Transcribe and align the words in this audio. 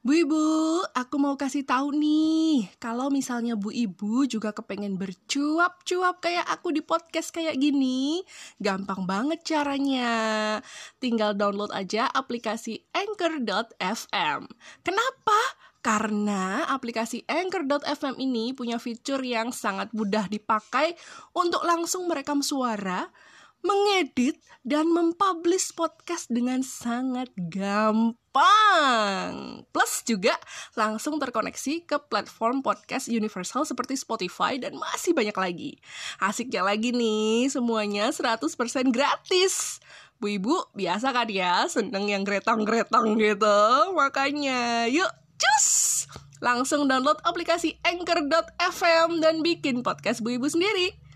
Bu 0.00 0.16
Ibu, 0.16 0.44
aku 0.96 1.20
mau 1.20 1.36
kasih 1.36 1.60
tahu 1.60 1.92
nih, 1.92 2.72
kalau 2.80 3.12
misalnya 3.12 3.52
Bu 3.52 3.68
Ibu 3.68 4.24
juga 4.24 4.48
kepengen 4.48 4.96
bercuap-cuap 4.96 6.24
kayak 6.24 6.48
aku 6.48 6.72
di 6.72 6.80
podcast 6.80 7.28
kayak 7.28 7.60
gini, 7.60 8.24
gampang 8.56 9.04
banget 9.04 9.44
caranya. 9.44 10.56
Tinggal 11.04 11.36
download 11.36 11.68
aja 11.76 12.08
aplikasi 12.08 12.80
Anchor.fm. 12.96 14.48
Kenapa? 14.80 15.40
Karena 15.84 16.64
aplikasi 16.72 17.28
Anchor.fm 17.28 18.16
ini 18.16 18.56
punya 18.56 18.80
fitur 18.80 19.20
yang 19.20 19.52
sangat 19.52 19.92
mudah 19.92 20.32
dipakai 20.32 20.96
untuk 21.36 21.60
langsung 21.60 22.08
merekam 22.08 22.40
suara, 22.40 23.04
mengedit 23.60 24.40
dan 24.60 24.92
mempublish 24.92 25.72
podcast 25.72 26.28
dengan 26.28 26.60
sangat 26.60 27.32
gampang. 27.36 28.14
Plus 29.72 29.92
juga 30.04 30.36
langsung 30.76 31.16
terkoneksi 31.16 31.88
ke 31.88 31.96
platform 32.08 32.60
podcast 32.60 33.08
universal 33.08 33.64
seperti 33.64 33.96
Spotify 33.96 34.60
dan 34.60 34.76
masih 34.76 35.16
banyak 35.16 35.36
lagi. 35.36 35.80
Asiknya 36.20 36.60
lagi 36.64 36.92
nih, 36.92 37.48
semuanya 37.48 38.12
100% 38.12 38.46
gratis. 38.92 39.80
Bu 40.20 40.36
Ibu 40.36 40.76
biasa 40.76 41.16
kan 41.16 41.32
ya, 41.32 41.64
seneng 41.64 42.04
yang 42.12 42.28
gretang-gretang 42.28 43.16
gitu. 43.16 43.60
Makanya 43.96 44.84
yuk 44.92 45.08
cus! 45.40 46.04
Langsung 46.44 46.88
download 46.88 47.20
aplikasi 47.24 47.80
Anchor.fm 47.80 49.24
dan 49.24 49.40
bikin 49.40 49.80
podcast 49.80 50.20
Bu 50.20 50.36
Ibu 50.36 50.48
sendiri. 50.52 51.09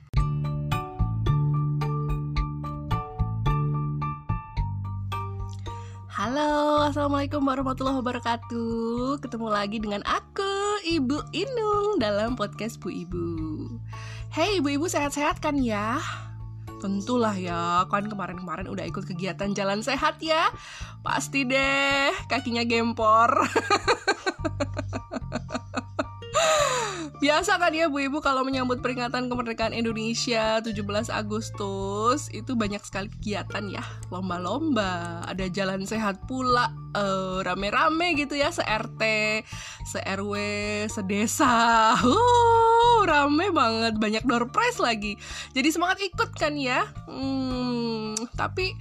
Halo, 6.25 6.81
Assalamualaikum 6.89 7.45
warahmatullahi 7.45 8.01
wabarakatuh. 8.01 9.21
Ketemu 9.21 9.45
lagi 9.45 9.77
dengan 9.77 10.01
aku, 10.09 10.81
Ibu 10.81 11.21
Inung 11.37 12.01
Dalam 12.01 12.33
podcast 12.33 12.81
Bu 12.81 12.89
Ibu. 12.89 13.29
Hey 14.33 14.57
Ibu 14.57 14.73
Ibu 14.81 14.89
sehat-sehat 14.89 15.45
kan 15.45 15.61
ya? 15.61 16.01
Tentulah 16.81 17.37
ya, 17.37 17.85
kan 17.93 18.09
kemarin-kemarin 18.09 18.73
udah 18.73 18.89
ikut 18.89 19.05
kegiatan 19.05 19.53
jalan 19.53 19.85
sehat 19.85 20.17
ya. 20.25 20.49
Pasti 21.05 21.45
deh, 21.45 22.09
kakinya 22.25 22.65
gempor 22.65 23.29
Biasa 27.25 27.57
kan 27.57 27.73
ya 27.73 27.89
Bu 27.89 28.05
Ibu 28.05 28.21
kalau 28.21 28.45
menyambut 28.45 28.85
peringatan 28.85 29.33
kemerdekaan 29.33 29.73
Indonesia 29.73 30.61
17 30.61 30.77
Agustus 31.09 32.29
itu 32.29 32.53
banyak 32.53 32.85
sekali 32.85 33.09
kegiatan 33.09 33.65
ya. 33.73 33.81
Lomba-lomba 34.13 35.25
ada 35.25 35.49
jalan 35.49 35.89
sehat 35.89 36.21
pula 36.29 36.69
uh, 36.93 37.41
rame-rame 37.41 38.13
gitu 38.21 38.37
ya 38.37 38.53
se-RT 38.53 39.01
se-RW 39.89 40.35
se-desa. 40.93 41.97
Uh, 42.05 43.09
rame 43.09 43.49
banget 43.57 43.97
banyak 43.97 44.29
door 44.29 44.53
prize 44.53 44.77
lagi. 44.77 45.17
Jadi 45.57 45.73
semangat 45.73 46.05
ikut 46.05 46.29
kan 46.37 46.61
ya. 46.61 46.85
Hmm, 47.09 48.21
tapi 48.37 48.77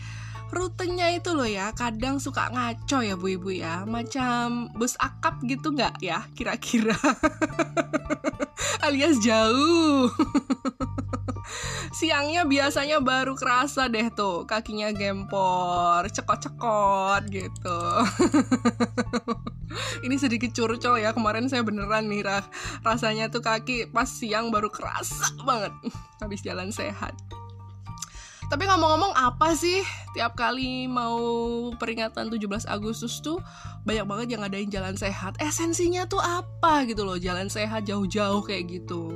rutenya 0.53 1.09
itu 1.11 1.33
loh 1.33 1.49
ya 1.49 1.73
kadang 1.73 2.21
suka 2.21 2.53
ngaco 2.53 3.01
ya 3.01 3.17
bu 3.17 3.27
ibu 3.33 3.49
ya. 3.49 3.83
Macam 3.89 4.69
bus 4.77 4.93
akap 5.01 5.41
gitu 5.43 5.73
nggak 5.73 5.99
ya 5.99 6.23
kira-kira? 6.37 6.95
Alias 8.85 9.17
jauh. 9.19 10.07
Siangnya 11.97 12.47
biasanya 12.47 13.03
baru 13.03 13.35
kerasa 13.35 13.91
deh 13.91 14.09
tuh 14.13 14.47
kakinya 14.49 14.89
gempor 14.95 16.07
cekot-cekot 16.09 17.21
gitu. 17.29 17.79
Ini 20.05 20.15
sedikit 20.19 20.53
curcol 20.53 21.01
ya 21.01 21.11
kemarin 21.13 21.49
saya 21.49 21.65
beneran 21.65 22.09
nih 22.09 22.25
rasanya 22.85 23.29
tuh 23.29 23.41
kaki 23.41 23.89
pas 23.91 24.07
siang 24.07 24.49
baru 24.49 24.69
kerasa 24.71 25.33
banget. 25.43 25.73
Habis 26.21 26.41
jalan 26.45 26.71
sehat 26.71 27.13
tapi 28.53 28.69
ngomong-ngomong 28.69 29.17
apa 29.17 29.57
sih 29.57 29.81
tiap 30.13 30.37
kali 30.37 30.85
mau 30.85 31.17
peringatan 31.73 32.29
17 32.29 32.69
Agustus 32.69 33.17
tuh 33.17 33.41
banyak 33.81 34.05
banget 34.05 34.27
yang 34.37 34.45
ngadain 34.45 34.69
jalan 34.69 34.93
sehat. 34.93 35.33
Esensinya 35.41 36.05
tuh 36.05 36.21
apa 36.21 36.85
gitu 36.85 37.01
loh 37.01 37.17
jalan 37.17 37.49
sehat 37.49 37.89
jauh-jauh 37.89 38.45
kayak 38.45 38.69
gitu. 38.69 39.09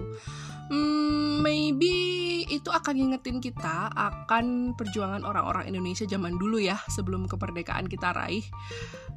Hmm, 0.74 1.46
maybe 1.46 2.50
itu 2.50 2.66
akan 2.74 2.98
ngingetin 2.98 3.38
kita 3.38 3.94
akan 3.94 4.74
perjuangan 4.74 5.22
orang-orang 5.22 5.70
Indonesia 5.70 6.10
zaman 6.10 6.34
dulu 6.42 6.58
ya 6.58 6.82
sebelum 6.90 7.30
kemerdekaan 7.30 7.86
kita 7.86 8.18
raih. 8.18 8.42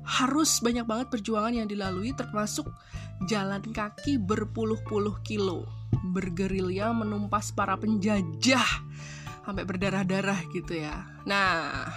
Harus 0.05 0.61
banyak 0.61 0.85
banget 0.85 1.09
perjuangan 1.09 1.65
yang 1.65 1.65
dilalui 1.65 2.13
termasuk 2.13 2.69
jalan 3.25 3.65
kaki 3.73 4.21
berpuluh-puluh 4.21 5.17
kilo, 5.25 5.65
bergerilya 6.13 6.93
menumpas 6.93 7.57
para 7.57 7.81
penjajah 7.81 8.69
sampai 9.45 9.65
berdarah-darah 9.65 10.41
gitu 10.53 10.81
ya. 10.81 11.05
Nah, 11.25 11.89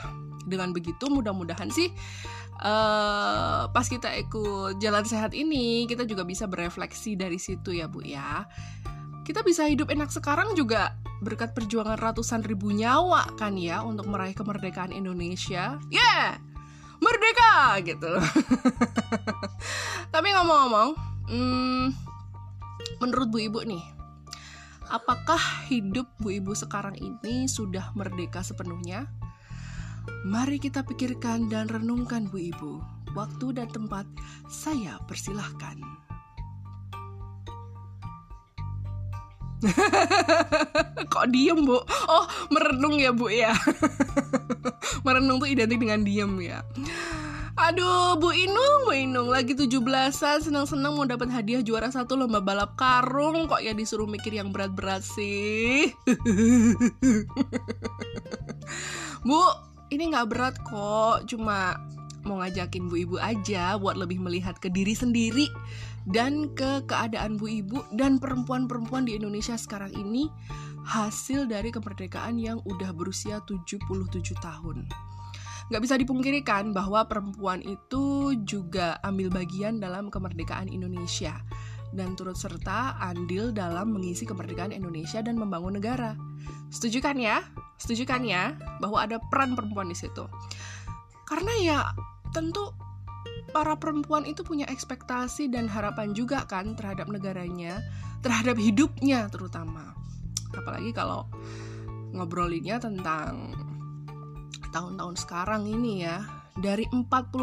dengan 0.44 0.76
begitu 0.76 1.08
mudah-mudahan 1.08 1.72
sih 1.72 1.92
uh, 2.64 3.68
pas 3.72 3.86
kita 3.88 4.12
ikut 4.28 4.80
jalan 4.80 5.04
sehat 5.08 5.32
ini 5.36 5.88
kita 5.88 6.04
juga 6.08 6.28
bisa 6.28 6.46
berefleksi 6.46 7.16
dari 7.20 7.40
situ 7.40 7.76
ya 7.76 7.88
Bu 7.88 8.04
ya. 8.04 8.48
Kita 9.24 9.40
bisa 9.40 9.64
hidup 9.72 9.88
enak 9.88 10.12
sekarang 10.12 10.52
juga 10.52 11.00
berkat 11.24 11.56
perjuangan 11.56 11.96
ratusan 11.96 12.44
ribu 12.44 12.76
nyawa 12.76 13.24
kan 13.40 13.56
ya 13.56 13.80
untuk 13.80 14.12
meraih 14.12 14.36
kemerdekaan 14.36 14.92
Indonesia. 14.92 15.80
Yeah! 15.88 16.36
Merdeka 17.00 17.80
gitu. 17.84 18.14
Tapi 20.14 20.28
ngomong-ngomong, 20.36 20.90
hmm, 21.32 21.84
menurut 23.00 23.28
Bu 23.32 23.44
Ibu 23.44 23.60
nih, 23.68 23.84
Apakah 24.94 25.42
hidup 25.74 26.06
Bu 26.22 26.38
Ibu 26.38 26.54
sekarang 26.54 26.94
ini 27.02 27.50
sudah 27.50 27.90
merdeka 27.98 28.46
sepenuhnya? 28.46 29.10
Mari 30.22 30.62
kita 30.62 30.86
pikirkan 30.86 31.50
dan 31.50 31.66
renungkan 31.66 32.30
Bu 32.30 32.38
Ibu. 32.38 32.78
Waktu 33.18 33.58
dan 33.58 33.74
tempat 33.74 34.06
saya 34.46 35.02
persilahkan. 35.10 35.82
Kok 41.14 41.26
diem 41.34 41.66
bu? 41.66 41.82
Oh 42.06 42.26
merenung 42.54 43.00
ya 43.02 43.16
bu 43.16 43.32
ya 43.32 43.56
Merenung 45.08 45.40
tuh 45.40 45.48
identik 45.48 45.80
dengan 45.80 46.04
diem 46.04 46.36
ya 46.44 46.62
Aduh, 47.54 48.18
Bu 48.18 48.34
Inung, 48.34 48.90
Bu 48.90 48.98
Inung. 48.98 49.30
Lagi 49.30 49.54
17-an 49.54 50.42
senang-senang 50.42 50.98
mau 50.98 51.06
dapat 51.06 51.30
hadiah 51.30 51.62
juara 51.62 51.94
satu 51.94 52.18
lomba 52.18 52.42
balap 52.42 52.74
karung. 52.74 53.46
Kok 53.46 53.62
ya 53.62 53.78
disuruh 53.78 54.10
mikir 54.10 54.34
yang 54.34 54.50
berat-berat 54.50 55.06
sih. 55.06 55.94
Bu, 59.28 59.40
ini 59.94 60.10
nggak 60.10 60.28
berat 60.34 60.56
kok, 60.66 61.30
cuma 61.30 61.78
mau 62.26 62.42
ngajakin 62.42 62.90
Bu 62.90 62.96
Ibu 63.06 63.16
aja 63.22 63.78
buat 63.78 64.02
lebih 64.02 64.18
melihat 64.18 64.58
ke 64.58 64.74
diri 64.74 64.98
sendiri 64.98 65.46
dan 66.10 66.52
ke 66.58 66.82
keadaan 66.90 67.38
Bu 67.38 67.48
Ibu 67.48 67.94
dan 67.94 68.18
perempuan-perempuan 68.18 69.06
di 69.06 69.14
Indonesia 69.14 69.54
sekarang 69.54 69.94
ini. 69.94 70.26
Hasil 70.84 71.48
dari 71.48 71.72
kemerdekaan 71.72 72.36
yang 72.36 72.60
udah 72.68 72.92
berusia 72.92 73.40
77 73.48 74.36
tahun 74.44 74.84
nggak 75.74 75.90
bisa 75.90 75.98
dipungkirikan 75.98 76.70
bahwa 76.70 77.02
perempuan 77.10 77.58
itu 77.66 78.38
juga 78.46 79.02
ambil 79.02 79.34
bagian 79.34 79.82
dalam 79.82 80.14
kemerdekaan 80.14 80.70
Indonesia 80.70 81.42
dan 81.98 82.14
turut 82.14 82.38
serta 82.38 82.94
andil 83.02 83.50
dalam 83.50 83.90
mengisi 83.90 84.22
kemerdekaan 84.30 84.70
Indonesia 84.70 85.26
dan 85.26 85.34
membangun 85.34 85.82
negara. 85.82 86.14
Setuju 86.70 87.02
kan 87.02 87.18
ya? 87.18 87.42
Setuju 87.82 88.06
kan 88.06 88.22
ya 88.22 88.54
bahwa 88.86 89.02
ada 89.02 89.18
peran 89.34 89.58
perempuan 89.58 89.90
di 89.90 89.98
situ? 89.98 90.30
Karena 91.26 91.54
ya 91.58 91.80
tentu 92.38 92.70
para 93.50 93.74
perempuan 93.74 94.30
itu 94.30 94.46
punya 94.46 94.70
ekspektasi 94.70 95.50
dan 95.50 95.66
harapan 95.66 96.14
juga 96.14 96.46
kan 96.46 96.78
terhadap 96.78 97.10
negaranya, 97.10 97.82
terhadap 98.22 98.62
hidupnya 98.62 99.26
terutama. 99.34 99.98
Apalagi 100.54 100.94
kalau 100.94 101.26
ngobrolinnya 102.14 102.78
tentang 102.78 103.58
tahun-tahun 104.74 105.16
sekarang 105.22 105.70
ini 105.70 106.04
ya 106.04 106.26
dari 106.58 106.86
45 106.90 107.34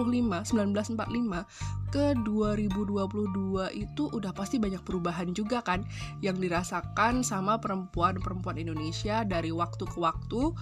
1945 0.46 1.90
ke 1.90 2.14
2022 2.22 3.74
itu 3.74 4.02
udah 4.06 4.30
pasti 4.30 4.62
banyak 4.62 4.82
perubahan 4.86 5.34
juga 5.34 5.62
kan 5.62 5.82
yang 6.22 6.38
dirasakan 6.38 7.26
sama 7.26 7.58
perempuan-perempuan 7.58 8.62
Indonesia 8.62 9.26
dari 9.26 9.50
waktu 9.50 9.82
ke 9.86 9.98
waktu 9.98 10.54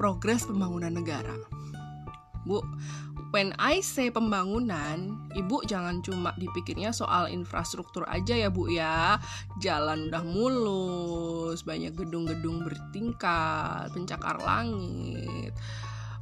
progres 0.00 0.48
pembangunan 0.48 0.96
negara. 0.96 1.36
Bu, 2.48 2.64
when 3.36 3.52
I 3.60 3.84
say 3.84 4.08
pembangunan, 4.08 5.28
Ibu 5.36 5.68
jangan 5.68 6.00
cuma 6.00 6.32
dipikirnya 6.40 6.88
soal 6.88 7.28
infrastruktur 7.28 8.08
aja 8.08 8.32
ya 8.32 8.48
Bu 8.48 8.72
ya. 8.72 9.20
Jalan 9.60 10.08
udah 10.08 10.24
mulus, 10.24 11.60
banyak 11.68 11.92
gedung-gedung 11.92 12.64
bertingkat, 12.64 13.92
pencakar 13.92 14.40
langit 14.40 15.52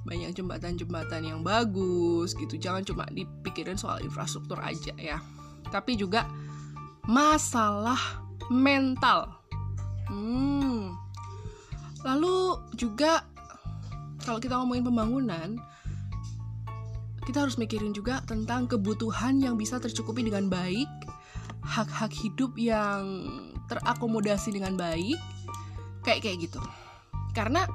banyak 0.09 0.33
jembatan-jembatan 0.33 1.21
yang 1.29 1.41
bagus 1.45 2.33
gitu. 2.33 2.57
Jangan 2.57 2.83
cuma 2.89 3.05
dipikirin 3.13 3.77
soal 3.77 4.01
infrastruktur 4.01 4.57
aja 4.65 4.97
ya. 4.97 5.21
Tapi 5.69 6.01
juga 6.01 6.25
masalah 7.05 8.25
mental. 8.49 9.37
Hmm. 10.09 10.97
lalu 12.07 12.57
juga 12.79 13.27
kalau 14.25 14.41
kita 14.41 14.57
ngomongin 14.57 14.89
pembangunan 14.89 15.49
kita 17.29 17.45
harus 17.45 17.61
mikirin 17.61 17.93
juga 17.93 18.25
tentang 18.25 18.65
kebutuhan 18.65 19.37
yang 19.37 19.61
bisa 19.61 19.77
tercukupi 19.77 20.25
dengan 20.25 20.49
baik 20.49 20.89
hak-hak 21.61 22.09
hidup 22.17 22.57
yang 22.57 23.05
terakomodasi 23.69 24.57
dengan 24.57 24.81
baik 24.81 25.21
kayak 26.01 26.25
kayak 26.25 26.49
gitu. 26.49 26.61
Karena 27.37 27.69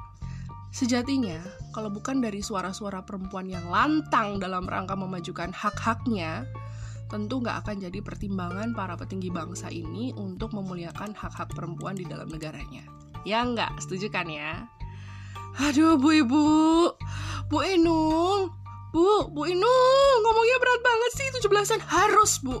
Sejatinya, 0.74 1.38
kalau 1.70 1.86
bukan 1.86 2.18
dari 2.18 2.42
suara-suara 2.42 3.06
perempuan 3.06 3.46
yang 3.46 3.62
lantang 3.70 4.42
dalam 4.42 4.66
rangka 4.66 4.98
memajukan 4.98 5.54
hak-haknya, 5.54 6.50
tentu 7.06 7.38
nggak 7.38 7.62
akan 7.62 7.78
jadi 7.78 8.02
pertimbangan 8.02 8.74
para 8.74 8.98
petinggi 8.98 9.30
bangsa 9.30 9.70
ini 9.70 10.10
untuk 10.18 10.50
memuliakan 10.50 11.14
hak-hak 11.14 11.54
perempuan 11.54 11.94
di 11.94 12.02
dalam 12.02 12.26
negaranya. 12.26 12.82
Ya 13.22 13.46
nggak, 13.46 13.86
setuju 13.86 14.10
kan 14.10 14.26
ya? 14.26 14.66
Aduh, 15.62 15.94
Bu 15.94 16.10
Ibu, 16.26 16.46
Bu 17.46 17.58
Inung, 17.70 18.50
Bu, 18.90 19.30
Bu 19.30 19.46
Inung, 19.46 20.16
ngomongnya 20.26 20.58
berat 20.58 20.80
banget 20.82 21.10
sih, 21.14 21.28
17-an 21.38 21.86
harus, 21.86 22.42
Bu. 22.42 22.58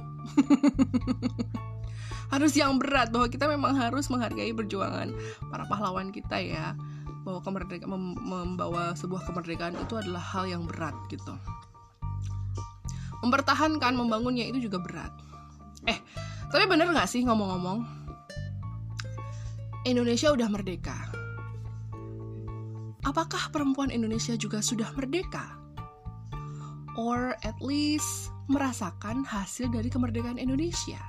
harus 2.38 2.54
yang 2.54 2.78
berat, 2.78 3.10
bahwa 3.10 3.26
kita 3.26 3.50
memang 3.50 3.74
harus 3.74 4.06
menghargai 4.06 4.54
perjuangan 4.54 5.10
para 5.50 5.66
pahlawan 5.66 6.14
kita 6.14 6.38
ya 6.38 6.78
bahwa 7.24 7.40
kemerdekaan 7.40 7.88
mem 7.88 8.04
membawa 8.20 8.92
sebuah 8.92 9.24
kemerdekaan 9.24 9.74
itu 9.80 9.96
adalah 9.96 10.20
hal 10.20 10.44
yang 10.44 10.68
berat 10.68 10.94
gitu. 11.08 11.32
Mempertahankan 13.24 13.96
membangunnya 13.96 14.44
itu 14.44 14.68
juga 14.68 14.78
berat. 14.84 15.12
Eh 15.88 15.96
tapi 16.52 16.68
bener 16.68 16.92
nggak 16.92 17.08
sih 17.08 17.24
ngomong-ngomong? 17.24 18.04
Indonesia 19.88 20.32
udah 20.32 20.48
merdeka. 20.52 20.96
Apakah 23.04 23.52
perempuan 23.52 23.92
Indonesia 23.92 24.36
juga 24.36 24.64
sudah 24.64 24.88
merdeka? 24.96 25.60
Or 26.96 27.36
at 27.44 27.56
least 27.60 28.32
merasakan 28.48 29.24
hasil 29.24 29.72
dari 29.72 29.88
kemerdekaan 29.88 30.40
Indonesia? 30.40 31.00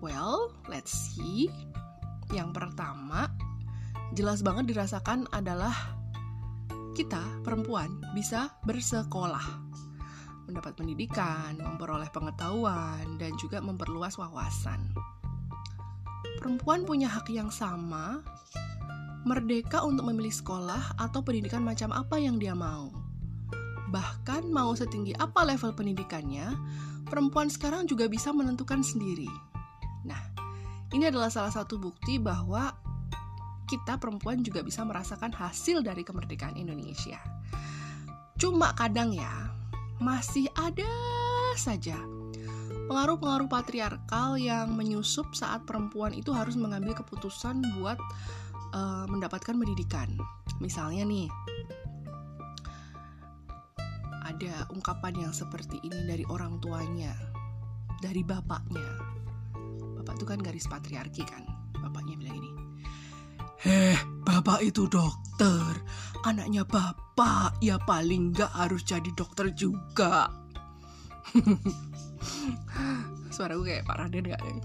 Well 0.00 0.56
let's 0.68 0.92
see. 0.92 1.52
Yang 2.32 2.56
pertama 2.56 3.28
jelas 4.14 4.42
banget 4.42 4.74
dirasakan 4.74 5.30
adalah 5.30 5.72
kita 6.98 7.22
perempuan 7.46 8.02
bisa 8.12 8.50
bersekolah, 8.66 9.46
mendapat 10.50 10.74
pendidikan, 10.74 11.54
memperoleh 11.56 12.10
pengetahuan, 12.10 13.16
dan 13.16 13.32
juga 13.38 13.62
memperluas 13.62 14.18
wawasan. 14.18 14.90
Perempuan 16.42 16.82
punya 16.82 17.06
hak 17.06 17.30
yang 17.30 17.48
sama, 17.48 18.20
merdeka 19.22 19.84
untuk 19.86 20.08
memilih 20.10 20.32
sekolah 20.32 20.98
atau 20.98 21.22
pendidikan 21.22 21.62
macam 21.62 21.94
apa 21.94 22.18
yang 22.18 22.40
dia 22.40 22.56
mau. 22.56 22.90
Bahkan 23.94 24.50
mau 24.50 24.74
setinggi 24.74 25.14
apa 25.20 25.46
level 25.46 25.70
pendidikannya, 25.76 26.50
perempuan 27.06 27.46
sekarang 27.46 27.86
juga 27.86 28.10
bisa 28.10 28.34
menentukan 28.34 28.82
sendiri. 28.82 29.30
Nah, 30.06 30.20
ini 30.90 31.06
adalah 31.06 31.30
salah 31.30 31.52
satu 31.54 31.78
bukti 31.78 32.18
bahwa 32.18 32.74
kita 33.70 34.02
perempuan 34.02 34.42
juga 34.42 34.66
bisa 34.66 34.82
merasakan 34.82 35.30
hasil 35.30 35.86
dari 35.86 36.02
kemerdekaan 36.02 36.58
Indonesia. 36.58 37.22
Cuma 38.34 38.74
kadang 38.74 39.14
ya, 39.14 39.30
masih 40.02 40.50
ada 40.58 40.90
saja 41.54 41.94
pengaruh-pengaruh 42.90 43.46
patriarkal 43.46 44.34
yang 44.34 44.74
menyusup 44.74 45.30
saat 45.30 45.62
perempuan 45.62 46.10
itu 46.10 46.34
harus 46.34 46.58
mengambil 46.58 46.98
keputusan 46.98 47.62
buat 47.78 47.94
uh, 48.74 49.06
mendapatkan 49.06 49.54
pendidikan. 49.54 50.10
Misalnya 50.58 51.06
nih, 51.06 51.30
ada 54.26 54.66
ungkapan 54.74 55.22
yang 55.22 55.30
seperti 55.30 55.78
ini 55.86 56.02
dari 56.10 56.26
orang 56.26 56.58
tuanya, 56.58 57.14
dari 58.02 58.26
bapaknya. 58.26 58.90
Bapak 60.02 60.18
itu 60.18 60.26
kan 60.26 60.42
garis 60.42 60.66
patriarki 60.66 61.22
kan. 61.22 61.46
Bapaknya 61.78 62.18
bilang 62.18 62.42
ini, 62.42 62.49
Eh, 63.60 63.96
bapak 64.24 64.64
itu 64.64 64.88
dokter. 64.88 65.68
Anaknya 66.24 66.64
bapak 66.64 67.60
ya 67.60 67.76
paling 67.84 68.32
nggak 68.32 68.48
harus 68.56 68.80
jadi 68.88 69.12
dokter 69.12 69.52
juga. 69.52 70.32
Suara 73.34 73.56
gue 73.56 73.68
kayak 73.68 73.84
Pak 73.84 73.96
Raden 74.00 74.24
gak 74.32 74.40
ya? 74.40 74.56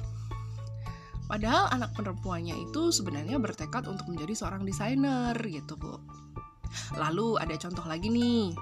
Padahal 1.25 1.65
anak 1.75 1.91
perempuannya 1.97 2.55
itu 2.55 2.93
sebenarnya 2.93 3.35
bertekad 3.35 3.83
untuk 3.89 4.07
menjadi 4.07 4.31
seorang 4.31 4.63
desainer 4.63 5.35
gitu 5.43 5.75
bu. 5.75 5.99
Lalu 6.95 7.35
ada 7.41 7.55
contoh 7.59 7.83
lagi 7.83 8.07
nih. 8.07 8.55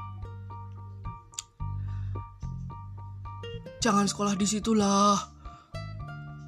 Jangan 3.84 4.08
sekolah 4.08 4.34
di 4.40 4.48
situlah. 4.48 5.18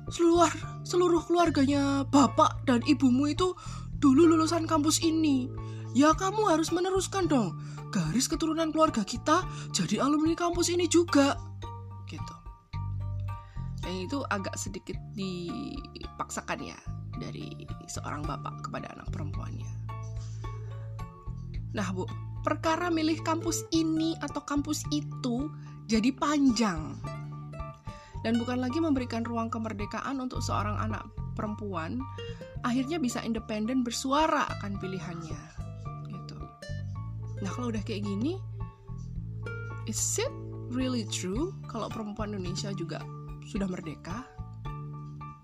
Seluruh 0.08 0.75
seluruh 0.86 1.26
keluarganya 1.26 2.06
bapak 2.06 2.62
dan 2.70 2.86
ibumu 2.86 3.26
itu 3.26 3.58
dulu 3.98 4.30
lulusan 4.30 4.70
kampus 4.70 5.02
ini. 5.02 5.50
Ya 5.98 6.14
kamu 6.14 6.46
harus 6.46 6.70
meneruskan 6.70 7.26
dong. 7.26 7.58
Garis 7.90 8.30
keturunan 8.30 8.70
keluarga 8.70 9.02
kita 9.02 9.44
jadi 9.74 10.06
alumni 10.06 10.38
kampus 10.38 10.70
ini 10.70 10.86
juga. 10.86 11.42
Gitu. 12.06 12.36
Dan 13.82 14.06
itu 14.06 14.22
agak 14.30 14.54
sedikit 14.62 14.96
dipaksakan 15.18 16.62
ya 16.62 16.78
dari 17.18 17.66
seorang 17.90 18.22
bapak 18.22 18.70
kepada 18.70 18.94
anak 18.94 19.10
perempuannya. 19.10 19.72
Nah, 21.76 21.92
Bu, 21.92 22.08
perkara 22.46 22.88
milih 22.94 23.20
kampus 23.26 23.66
ini 23.74 24.16
atau 24.22 24.44
kampus 24.44 24.86
itu 24.94 25.50
jadi 25.90 26.14
panjang 26.16 26.98
dan 28.26 28.42
bukan 28.42 28.58
lagi 28.58 28.82
memberikan 28.82 29.22
ruang 29.22 29.54
kemerdekaan 29.54 30.18
untuk 30.18 30.42
seorang 30.42 30.74
anak 30.82 31.06
perempuan 31.38 32.02
akhirnya 32.66 32.98
bisa 32.98 33.22
independen 33.22 33.86
bersuara 33.86 34.50
akan 34.58 34.82
pilihannya 34.82 35.42
gitu. 36.10 36.38
Nah 37.46 37.50
kalau 37.54 37.70
udah 37.70 37.86
kayak 37.86 38.02
gini 38.02 38.42
is 39.86 40.02
it 40.18 40.34
really 40.74 41.06
true 41.06 41.54
kalau 41.70 41.86
perempuan 41.86 42.34
Indonesia 42.34 42.74
juga 42.74 43.06
sudah 43.46 43.70
merdeka? 43.70 44.26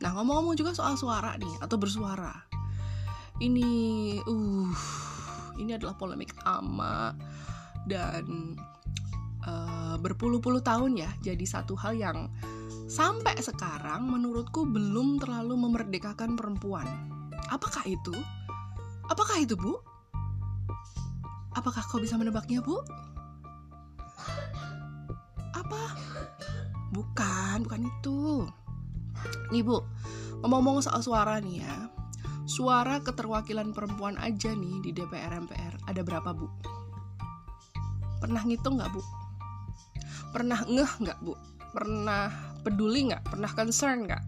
Nah 0.02 0.10
ngomong-ngomong 0.18 0.58
juga 0.58 0.74
soal 0.74 0.98
suara 0.98 1.38
nih 1.38 1.62
atau 1.62 1.78
bersuara. 1.78 2.34
Ini 3.38 3.70
uh 4.26 4.74
ini 5.62 5.78
adalah 5.78 5.94
polemik 5.94 6.34
ama 6.50 7.14
dan 7.86 8.58
uh, 9.46 10.02
berpuluh-puluh 10.02 10.66
tahun 10.66 10.98
ya 10.98 11.14
jadi 11.22 11.46
satu 11.46 11.78
hal 11.78 11.94
yang 11.94 12.34
sampai 12.92 13.40
sekarang 13.40 14.04
menurutku 14.04 14.68
belum 14.68 15.16
terlalu 15.24 15.56
memerdekakan 15.56 16.36
perempuan. 16.36 16.84
Apakah 17.48 17.88
itu? 17.88 18.12
Apakah 19.08 19.40
itu, 19.40 19.56
Bu? 19.56 19.80
Apakah 21.56 21.80
kau 21.88 22.04
bisa 22.04 22.20
menebaknya, 22.20 22.60
Bu? 22.60 22.84
Apa? 25.56 25.96
Bukan, 26.92 27.64
bukan 27.64 27.82
itu. 27.88 28.44
Nih, 29.56 29.64
Bu. 29.64 29.80
Ngomong-ngomong 30.44 30.84
soal 30.84 31.00
suara 31.00 31.40
nih 31.40 31.64
ya. 31.64 31.88
Suara 32.44 33.00
keterwakilan 33.00 33.72
perempuan 33.72 34.20
aja 34.20 34.52
nih 34.52 34.84
di 34.84 34.92
DPR 34.92 35.40
MPR 35.48 35.88
ada 35.88 36.02
berapa, 36.04 36.36
Bu? 36.36 36.52
Pernah 38.20 38.44
ngitung 38.44 38.84
nggak, 38.84 38.92
Bu? 38.92 39.00
Pernah 40.36 40.60
ngeh 40.68 40.92
nggak, 41.08 41.20
Bu? 41.24 41.40
Pernah 41.72 42.51
peduli 42.62 43.12
nggak? 43.12 43.24
Pernah 43.28 43.52
concern 43.54 44.08
nggak? 44.08 44.24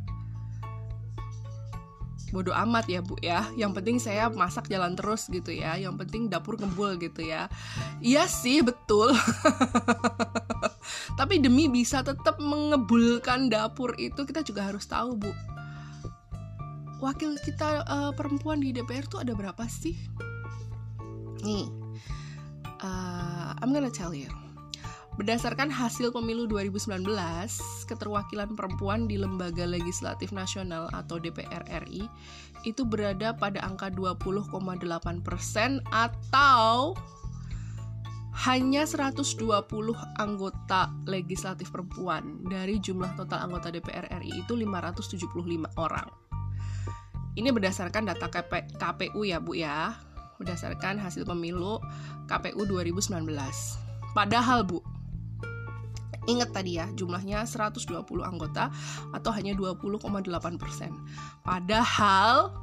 Bodoh 2.33 2.57
amat 2.65 2.89
ya 2.89 3.05
bu 3.05 3.13
ya. 3.21 3.45
Yang 3.53 3.71
penting 3.77 3.97
saya 4.01 4.25
masak 4.33 4.65
jalan 4.65 4.97
terus 4.97 5.29
gitu 5.29 5.53
ya. 5.53 5.77
Yang 5.77 6.05
penting 6.05 6.33
dapur 6.33 6.57
ngebul 6.57 6.97
gitu 6.97 7.21
ya. 7.21 7.45
Iya 8.01 8.25
sih 8.25 8.65
betul. 8.65 9.13
Tapi 11.19 11.37
demi 11.37 11.69
bisa 11.69 12.01
tetap 12.01 12.41
mengebulkan 12.41 13.53
dapur 13.53 13.93
itu 14.01 14.25
kita 14.25 14.41
juga 14.41 14.65
harus 14.65 14.89
tahu 14.89 15.13
bu. 15.13 15.31
Wakil 17.05 17.37
kita 17.45 17.85
uh, 17.85 18.11
perempuan 18.17 18.63
di 18.63 18.73
DPR 18.73 19.05
tuh 19.05 19.21
ada 19.21 19.37
berapa 19.37 19.61
sih? 19.69 19.93
Nih 21.45 21.83
uh, 22.83 23.55
I'm 23.61 23.71
gonna 23.71 23.89
tell 23.89 24.13
you 24.13 24.42
Berdasarkan 25.13 25.69
hasil 25.69 26.09
pemilu 26.09 26.49
2019, 26.49 27.05
keterwakilan 27.85 28.57
perempuan 28.57 29.05
di 29.05 29.21
Lembaga 29.21 29.61
Legislatif 29.61 30.33
Nasional 30.33 30.89
atau 30.89 31.21
DPR 31.21 31.61
RI 31.85 32.09
itu 32.65 32.81
berada 32.81 33.29
pada 33.37 33.61
angka 33.61 33.93
20,8 33.93 34.57
persen 35.21 35.85
atau 35.93 36.97
hanya 38.33 38.89
120 38.89 39.37
anggota 40.17 40.89
legislatif 41.05 41.69
perempuan 41.69 42.41
dari 42.49 42.81
jumlah 42.81 43.13
total 43.13 43.45
anggota 43.45 43.69
DPR 43.69 44.09
RI 44.17 44.41
itu 44.41 44.57
575 44.57 45.29
orang. 45.77 46.09
Ini 47.37 47.53
berdasarkan 47.53 48.09
data 48.09 48.33
KP, 48.33 48.81
KPU 48.81 49.21
ya 49.21 49.37
Bu 49.37 49.53
ya, 49.53 49.93
berdasarkan 50.41 50.97
hasil 50.97 51.29
pemilu 51.29 51.77
KPU 52.25 52.65
2019. 52.65 53.29
Padahal 54.17 54.65
Bu, 54.65 54.81
Ingat 56.23 56.55
tadi 56.55 56.79
ya, 56.79 56.87
jumlahnya 56.95 57.43
120 57.43 57.99
anggota 58.23 58.71
atau 59.11 59.31
hanya 59.35 59.51
20,8 59.55 60.55
persen. 60.55 60.91
Padahal 61.43 62.55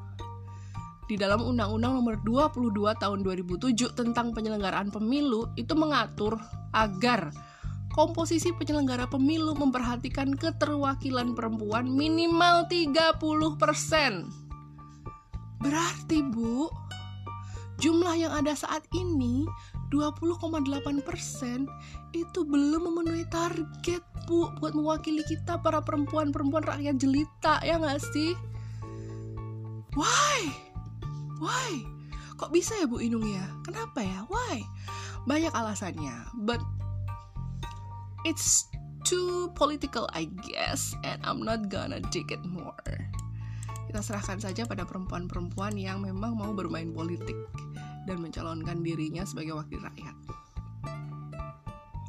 di 1.11 1.19
dalam 1.19 1.43
Undang-Undang 1.43 1.93
Nomor 1.99 2.17
22 2.23 2.95
Tahun 3.03 3.19
2007 3.27 3.99
tentang 3.99 4.31
penyelenggaraan 4.31 4.95
pemilu 4.95 5.51
itu 5.59 5.75
mengatur 5.75 6.39
agar 6.71 7.35
komposisi 7.91 8.55
penyelenggara 8.55 9.11
pemilu 9.11 9.59
memperhatikan 9.59 10.39
keterwakilan 10.39 11.35
perempuan 11.35 11.91
minimal 11.91 12.71
30%. 12.71 13.19
Berarti, 15.61 16.19
Bu, 16.25 16.71
jumlah 17.83 18.15
yang 18.15 18.33
ada 18.33 18.55
saat 18.55 18.87
ini 18.95 19.45
20,8% 19.91 21.67
itu 22.15 22.41
belum 22.47 22.83
memenuhi 22.87 23.27
target, 23.27 24.03
Bu, 24.31 24.51
buat 24.63 24.75
mewakili 24.75 25.27
kita 25.27 25.59
para 25.59 25.83
perempuan-perempuan 25.83 26.63
rakyat 26.63 26.97
jelita, 27.03 27.59
ya 27.67 27.77
nggak 27.79 27.99
sih? 28.15 28.39
Why? 29.99 30.41
Why? 31.43 31.83
Kok 32.39 32.55
bisa 32.55 32.79
ya 32.79 32.87
Bu 32.87 33.03
Inung 33.03 33.27
ya? 33.27 33.45
Kenapa 33.67 34.01
ya? 34.01 34.23
Why? 34.31 34.63
Banyak 35.27 35.51
alasannya, 35.53 36.31
but 36.47 36.63
it's 38.23 38.71
too 39.03 39.49
political 39.57 40.05
I 40.13 40.29
guess 40.45 40.93
and 41.09 41.25
I'm 41.25 41.43
not 41.43 41.73
gonna 41.73 41.99
dig 42.15 42.31
it 42.31 42.45
more. 42.47 42.77
Kita 43.91 44.07
serahkan 44.07 44.39
saja 44.39 44.63
pada 44.71 44.87
perempuan-perempuan 44.87 45.75
yang 45.75 46.07
memang 46.07 46.39
mau 46.39 46.55
bermain 46.55 46.95
politik 46.95 47.35
dan 48.09 48.21
mencalonkan 48.21 48.81
dirinya 48.81 49.25
sebagai 49.25 49.57
wakil 49.57 49.81
rakyat. 49.81 50.17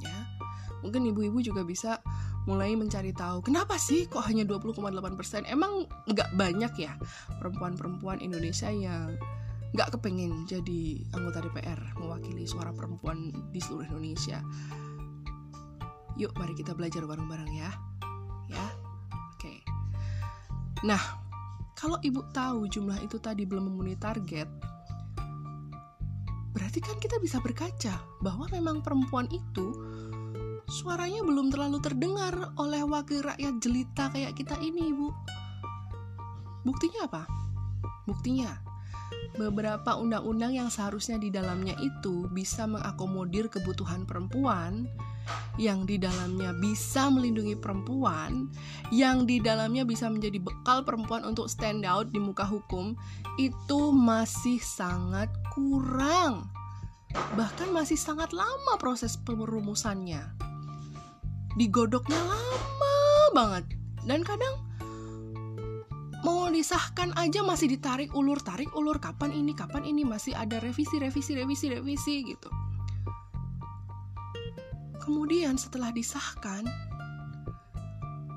Ya, 0.01 0.17
mungkin 0.85 1.07
ibu-ibu 1.07 1.39
juga 1.43 1.61
bisa 1.65 1.99
mulai 2.49 2.73
mencari 2.73 3.13
tahu 3.13 3.45
kenapa 3.45 3.77
sih 3.77 4.09
kok 4.09 4.25
hanya 4.25 4.41
20,8% 4.49 5.45
emang 5.45 5.85
nggak 6.09 6.33
banyak 6.33 6.73
ya 6.73 6.97
perempuan-perempuan 7.37 8.17
Indonesia 8.17 8.65
yang 8.73 9.13
nggak 9.71 9.93
kepengen 9.93 10.49
jadi 10.49 11.05
anggota 11.13 11.45
DPR 11.45 11.79
mewakili 12.01 12.43
suara 12.49 12.73
perempuan 12.73 13.29
di 13.53 13.59
seluruh 13.61 13.85
Indonesia? 13.93 14.41
Yuk 16.17 16.33
mari 16.35 16.57
kita 16.57 16.73
belajar 16.73 17.05
bareng-bareng 17.05 17.51
ya. 17.55 17.71
Ya 18.49 18.65
oke. 19.37 19.53
Nah 20.83 20.99
kalau 21.77 22.01
ibu 22.01 22.25
tahu 22.33 22.67
jumlah 22.67 22.99
itu 23.05 23.21
tadi 23.21 23.45
belum 23.45 23.69
memenuhi 23.69 24.01
target 24.01 24.49
berarti 26.51 26.79
kan 26.83 26.99
kita 26.99 27.19
bisa 27.23 27.39
berkaca 27.39 27.99
bahwa 28.19 28.47
memang 28.51 28.83
perempuan 28.83 29.27
itu 29.31 29.71
suaranya 30.71 31.19
belum 31.23 31.51
terlalu 31.51 31.83
terdengar 31.83 32.55
oleh 32.55 32.83
wakil 32.87 33.19
rakyat 33.23 33.59
jelita 33.59 34.07
kayak 34.15 34.39
kita 34.39 34.55
ini, 34.63 34.95
Ibu. 34.95 35.07
Buktinya 36.63 37.11
apa? 37.11 37.23
Buktinya, 38.07 38.55
beberapa 39.35 39.99
undang-undang 39.99 40.55
yang 40.55 40.69
seharusnya 40.71 41.19
di 41.19 41.27
dalamnya 41.27 41.75
itu 41.83 42.31
bisa 42.31 42.63
mengakomodir 42.67 43.51
kebutuhan 43.51 44.07
perempuan, 44.07 44.87
yang 45.59 45.83
di 45.83 45.99
dalamnya 45.99 46.55
bisa 46.55 47.11
melindungi 47.11 47.59
perempuan, 47.59 48.47
yang 48.93 49.27
di 49.27 49.43
dalamnya 49.43 49.83
bisa 49.83 50.07
menjadi 50.07 50.39
bekal 50.39 50.87
perempuan 50.87 51.27
untuk 51.27 51.51
stand 51.51 51.83
out 51.83 52.11
di 52.11 52.19
muka 52.19 52.47
hukum, 52.47 52.95
itu 53.35 53.91
masih 53.91 54.59
sangat 54.63 55.27
kurang. 55.51 56.47
Bahkan 57.11 57.75
masih 57.75 57.99
sangat 57.99 58.31
lama 58.31 58.79
proses 58.79 59.19
perumusannya. 59.19 60.23
Digodoknya 61.59 62.19
lama 62.23 62.95
banget. 63.35 63.65
Dan 64.07 64.23
kadang 64.23 64.71
mau 66.21 66.47
disahkan 66.53 67.11
aja 67.17 67.41
masih 67.41 67.65
ditarik 67.75 68.13
ulur 68.13 68.37
tarik 68.37 68.69
ulur 68.77 69.01
kapan 69.01 69.33
ini 69.33 69.57
kapan 69.57 69.81
ini 69.89 70.05
masih 70.05 70.37
ada 70.37 70.61
revisi 70.61 71.01
revisi 71.01 71.33
revisi 71.33 71.65
revisi 71.73 72.15
gitu 72.29 72.49
kemudian 75.01 75.57
setelah 75.57 75.89
disahkan 75.89 76.63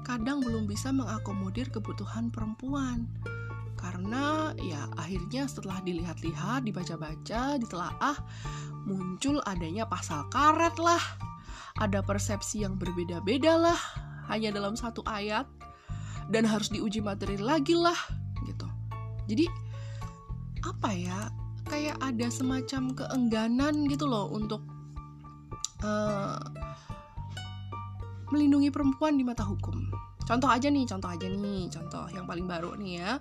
kadang 0.04 0.44
belum 0.44 0.68
bisa 0.68 0.92
mengakomodir 0.92 1.72
kebutuhan 1.72 2.28
perempuan. 2.28 3.08
Karena 3.74 4.52
ya 4.60 4.88
akhirnya 4.96 5.44
setelah 5.44 5.80
dilihat-lihat 5.84 6.64
dibaca-baca 6.64 7.60
ditelaah 7.60 8.16
muncul 8.88 9.40
adanya 9.44 9.88
pasal 9.88 10.28
karet 10.28 10.76
lah. 10.80 11.00
Ada 11.80 12.00
persepsi 12.06 12.62
yang 12.62 12.78
berbeda-beda 12.78 13.58
lah 13.58 13.80
hanya 14.30 14.54
dalam 14.54 14.76
satu 14.76 15.04
ayat. 15.08 15.48
Dan 16.24 16.48
harus 16.48 16.72
diuji 16.72 17.04
materi 17.04 17.36
lagi 17.36 17.76
lah 17.76 17.98
gitu. 18.48 18.64
Jadi 19.28 19.44
apa 20.64 20.88
ya 20.96 21.28
kayak 21.68 22.00
ada 22.00 22.32
semacam 22.32 22.96
keengganan 22.96 23.84
gitu 23.92 24.08
loh 24.08 24.32
untuk 24.32 24.64
uh, 25.84 26.40
melindungi 28.32 28.72
perempuan 28.72 29.20
di 29.20 29.22
mata 29.22 29.44
hukum 29.44 29.84
contoh 30.24 30.48
aja 30.48 30.72
nih 30.72 30.88
contoh 30.88 31.12
aja 31.12 31.28
nih 31.28 31.68
contoh 31.68 32.08
yang 32.16 32.24
paling 32.24 32.48
baru 32.48 32.72
nih 32.80 33.04
ya 33.04 33.12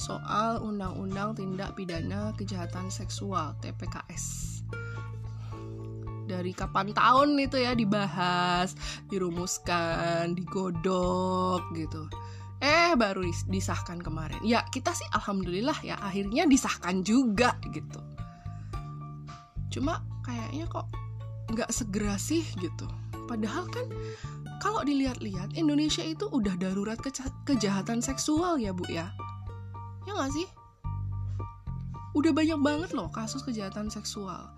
soal 0.00 0.64
undang-undang 0.64 1.36
tindak 1.36 1.76
pidana 1.76 2.32
kejahatan 2.40 2.88
seksual 2.88 3.52
TPKS 3.60 4.48
dari 6.28 6.52
kapan 6.52 6.92
tahun 6.92 7.40
itu 7.40 7.56
ya 7.56 7.72
dibahas, 7.72 8.76
dirumuskan, 9.08 10.36
digodok 10.36 11.64
gitu. 11.72 12.04
Eh 12.60 12.92
baru 13.00 13.24
disahkan 13.48 13.96
kemarin. 14.04 14.36
Ya 14.44 14.60
kita 14.68 14.92
sih 14.92 15.08
alhamdulillah 15.16 15.80
ya 15.80 15.96
akhirnya 15.96 16.44
disahkan 16.44 17.00
juga 17.00 17.56
gitu. 17.72 18.04
Cuma 19.72 20.04
kayaknya 20.20 20.68
kok 20.68 20.84
nggak 21.52 21.70
segera 21.72 22.16
sih 22.20 22.44
gitu. 22.60 22.86
Padahal 23.28 23.68
kan 23.68 23.88
kalau 24.58 24.82
dilihat-lihat 24.82 25.54
Indonesia 25.54 26.02
itu 26.02 26.26
udah 26.28 26.56
darurat 26.58 26.98
ke 26.98 27.12
kejahatan 27.46 28.00
seksual 28.00 28.58
ya 28.58 28.72
bu 28.72 28.84
ya. 28.88 29.12
Ya 30.08 30.12
nggak 30.16 30.32
sih? 30.32 30.48
Udah 32.16 32.32
banyak 32.32 32.58
banget 32.58 32.90
loh 32.96 33.12
kasus 33.12 33.44
kejahatan 33.44 33.92
seksual 33.92 34.50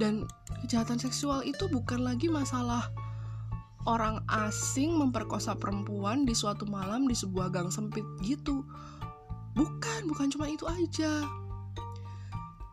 dan 0.00 0.24
kejahatan 0.64 0.96
seksual 0.96 1.44
itu 1.44 1.68
bukan 1.68 2.00
lagi 2.00 2.32
masalah 2.32 2.88
orang 3.84 4.24
asing 4.48 4.96
memperkosa 4.96 5.52
perempuan 5.56 6.24
di 6.24 6.32
suatu 6.32 6.64
malam 6.64 7.04
di 7.04 7.12
sebuah 7.12 7.52
gang 7.52 7.68
sempit 7.68 8.04
gitu. 8.24 8.64
Bukan, 9.52 10.08
bukan 10.08 10.32
cuma 10.32 10.48
itu 10.48 10.64
aja. 10.64 11.24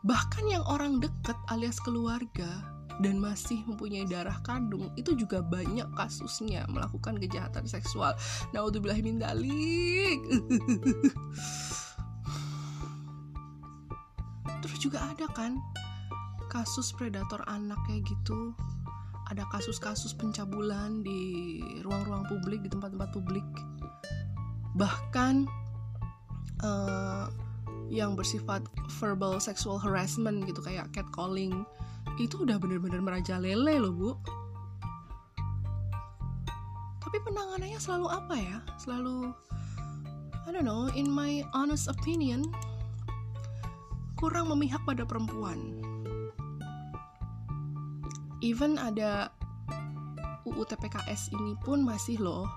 Bahkan 0.08 0.46
yang 0.48 0.64
orang 0.68 1.04
deket 1.04 1.36
alias 1.52 1.84
keluarga 1.84 2.77
dan 2.98 3.22
masih 3.22 3.62
mempunyai 3.70 4.10
darah 4.10 4.38
kandung 4.42 4.90
itu 4.98 5.14
juga 5.14 5.42
banyak 5.46 5.86
kasusnya 5.94 6.66
melakukan 6.70 7.18
kejahatan 7.22 7.70
seksual. 7.70 8.18
Naudzubillahimin 8.54 9.22
dalik. 9.22 10.20
Terus 14.66 14.78
juga 14.82 15.06
ada 15.06 15.30
kan 15.32 15.62
kasus 16.50 16.96
predator 16.96 17.44
anak 17.46 17.78
kayak 17.86 18.08
gitu 18.08 18.56
ada 19.28 19.44
kasus-kasus 19.52 20.16
pencabulan 20.16 21.04
di 21.04 21.60
ruang-ruang 21.84 22.24
publik 22.32 22.64
di 22.64 22.72
tempat-tempat 22.72 23.12
publik 23.12 23.44
bahkan 24.80 25.44
uh, 26.64 27.28
yang 27.92 28.16
bersifat 28.16 28.64
verbal 29.00 29.40
sexual 29.40 29.76
harassment 29.80 30.48
gitu 30.48 30.64
kayak 30.64 30.88
catcalling 30.96 31.68
itu 32.18 32.44
udah 32.44 32.58
bener-bener 32.58 33.02
merajalela 33.02 33.78
loh 33.78 33.94
bu. 33.94 34.12
Tapi 37.02 37.18
penanganannya 37.24 37.80
selalu 37.80 38.08
apa 38.12 38.36
ya? 38.36 38.58
Selalu 38.82 39.32
I 40.48 40.50
don't 40.52 40.66
know 40.66 40.90
in 40.98 41.08
my 41.08 41.46
honest 41.54 41.88
opinion 41.88 42.44
kurang 44.18 44.50
memihak 44.50 44.82
pada 44.84 45.06
perempuan. 45.06 45.82
Even 48.42 48.78
ada 48.78 49.34
UU 50.46 50.64
TPKS 50.66 51.34
ini 51.34 51.54
pun 51.62 51.86
masih 51.86 52.22
loh 52.22 52.48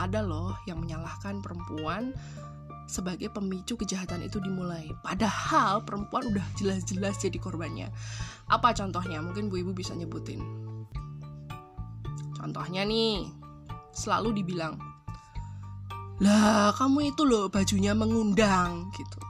ada 0.00 0.24
loh 0.24 0.56
yang 0.64 0.80
menyalahkan 0.80 1.44
perempuan 1.44 2.16
sebagai 2.92 3.32
pemicu 3.32 3.80
kejahatan 3.80 4.28
itu 4.28 4.36
dimulai. 4.36 4.92
Padahal 5.00 5.80
perempuan 5.80 6.28
udah 6.28 6.44
jelas-jelas 6.60 7.16
jadi 7.16 7.40
korbannya. 7.40 7.88
Apa 8.52 8.76
contohnya? 8.76 9.24
Mungkin 9.24 9.48
Bu 9.48 9.64
Ibu 9.64 9.72
bisa 9.72 9.96
nyebutin. 9.96 10.44
Contohnya 12.36 12.84
nih, 12.84 13.32
selalu 13.96 14.44
dibilang, 14.44 14.76
lah 16.20 16.74
kamu 16.76 17.16
itu 17.16 17.24
loh 17.24 17.48
bajunya 17.48 17.96
mengundang 17.96 18.92
gitu. 18.92 19.20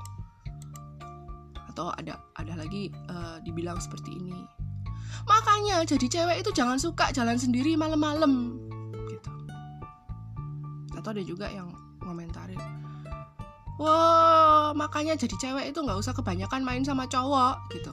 Atau 1.71 1.95
ada 1.95 2.19
ada 2.35 2.59
lagi 2.59 2.91
uh, 3.09 3.39
dibilang 3.47 3.79
seperti 3.79 4.17
ini. 4.19 4.37
Makanya 5.29 5.87
jadi 5.87 6.07
cewek 6.09 6.43
itu 6.43 6.51
jangan 6.57 6.81
suka 6.83 7.15
jalan 7.15 7.39
sendiri 7.39 7.79
malam-malam 7.79 8.59
gitu. 9.07 9.31
Atau 10.99 11.15
ada 11.15 11.23
juga 11.23 11.47
yang 11.53 11.71
ngomentarin, 12.03 12.59
wah 13.83 14.71
makanya 14.79 15.19
jadi 15.19 15.35
cewek 15.35 15.75
itu 15.75 15.79
nggak 15.83 15.99
usah 15.99 16.15
kebanyakan 16.15 16.63
main 16.63 16.87
sama 16.87 17.11
cowok 17.11 17.59
gitu. 17.75 17.91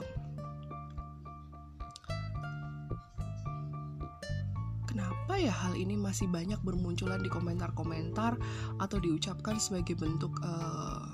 Kenapa 4.86 5.34
ya 5.34 5.50
hal 5.50 5.74
ini 5.74 5.98
masih 5.98 6.30
banyak 6.30 6.62
bermunculan 6.62 7.18
di 7.18 7.30
komentar-komentar 7.30 8.38
atau 8.78 8.98
diucapkan 9.02 9.58
sebagai 9.58 9.98
bentuk 9.98 10.30
uh, 10.46 11.10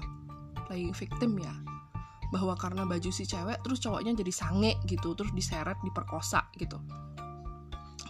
playing 0.68 0.92
victim 0.92 1.40
ya? 1.40 1.52
Bahwa 2.32 2.52
karena 2.58 2.84
baju 2.84 3.08
si 3.08 3.24
cewek 3.24 3.64
terus 3.64 3.80
cowoknya 3.80 4.12
jadi 4.12 4.32
sange 4.34 4.76
gitu, 4.84 5.16
terus 5.16 5.32
diseret, 5.32 5.80
diperkosa 5.80 6.52
gitu. 6.60 6.76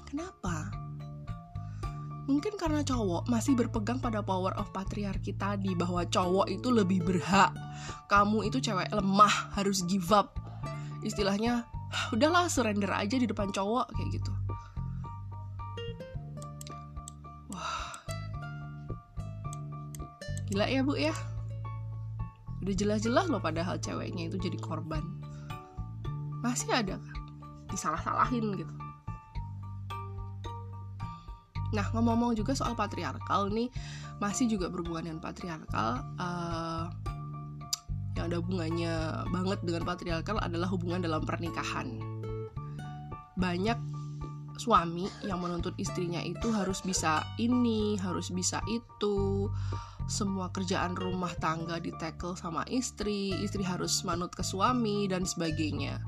Kenapa? 0.06 0.65
Mungkin 2.26 2.59
karena 2.59 2.83
cowok 2.83 3.30
masih 3.30 3.54
berpegang 3.54 4.02
pada 4.02 4.18
power 4.18 4.50
of 4.59 4.75
patriarki 4.75 5.38
tadi 5.38 5.78
bahwa 5.78 6.02
cowok 6.02 6.50
itu 6.50 6.75
lebih 6.75 7.06
berhak. 7.06 7.54
Kamu 8.11 8.42
itu 8.42 8.59
cewek 8.59 8.90
lemah, 8.90 9.54
harus 9.54 9.87
give 9.87 10.11
up. 10.11 10.35
Istilahnya, 11.06 11.71
udahlah 12.11 12.50
surrender 12.50 12.90
aja 12.90 13.14
di 13.14 13.30
depan 13.30 13.54
cowok 13.54 13.95
kayak 13.95 14.18
gitu. 14.18 14.33
Gila 20.47 20.66
ya 20.71 20.80
bu 20.87 20.95
ya 20.95 21.11
Udah 22.62 22.75
jelas-jelas 22.75 23.26
loh 23.26 23.42
padahal 23.42 23.83
ceweknya 23.83 24.30
itu 24.30 24.38
jadi 24.38 24.54
korban 24.62 25.02
Masih 26.38 26.71
ada 26.71 27.02
kan? 27.02 27.18
Disalah-salahin 27.66 28.54
gitu 28.54 28.85
Nah 31.76 31.87
ngomong-ngomong 31.92 32.33
juga 32.33 32.56
soal 32.56 32.73
patriarkal 32.73 33.52
nih 33.52 33.68
Masih 34.16 34.49
juga 34.49 34.73
berhubungan 34.73 35.12
dengan 35.12 35.21
patriarkal 35.21 36.00
uh, 36.16 36.88
Yang 38.16 38.25
ada 38.25 38.37
hubungannya 38.40 38.95
banget 39.28 39.59
dengan 39.61 39.83
patriarkal 39.85 40.40
adalah 40.40 40.73
hubungan 40.73 41.04
dalam 41.04 41.21
pernikahan 41.21 42.00
Banyak 43.37 43.97
suami 44.56 45.04
yang 45.21 45.45
menuntut 45.45 45.76
istrinya 45.76 46.25
itu 46.25 46.49
harus 46.49 46.80
bisa 46.80 47.21
ini, 47.37 48.00
harus 48.00 48.33
bisa 48.33 48.64
itu, 48.64 49.52
semua 50.09 50.49
kerjaan 50.49 50.97
rumah 50.97 51.30
tangga 51.37 51.76
ditekel 51.76 52.35
sama 52.35 52.64
istri, 52.73 53.37
istri 53.45 53.62
harus 53.62 54.00
manut 54.02 54.33
ke 54.33 54.40
suami 54.40 55.06
dan 55.12 55.28
sebagainya. 55.28 56.00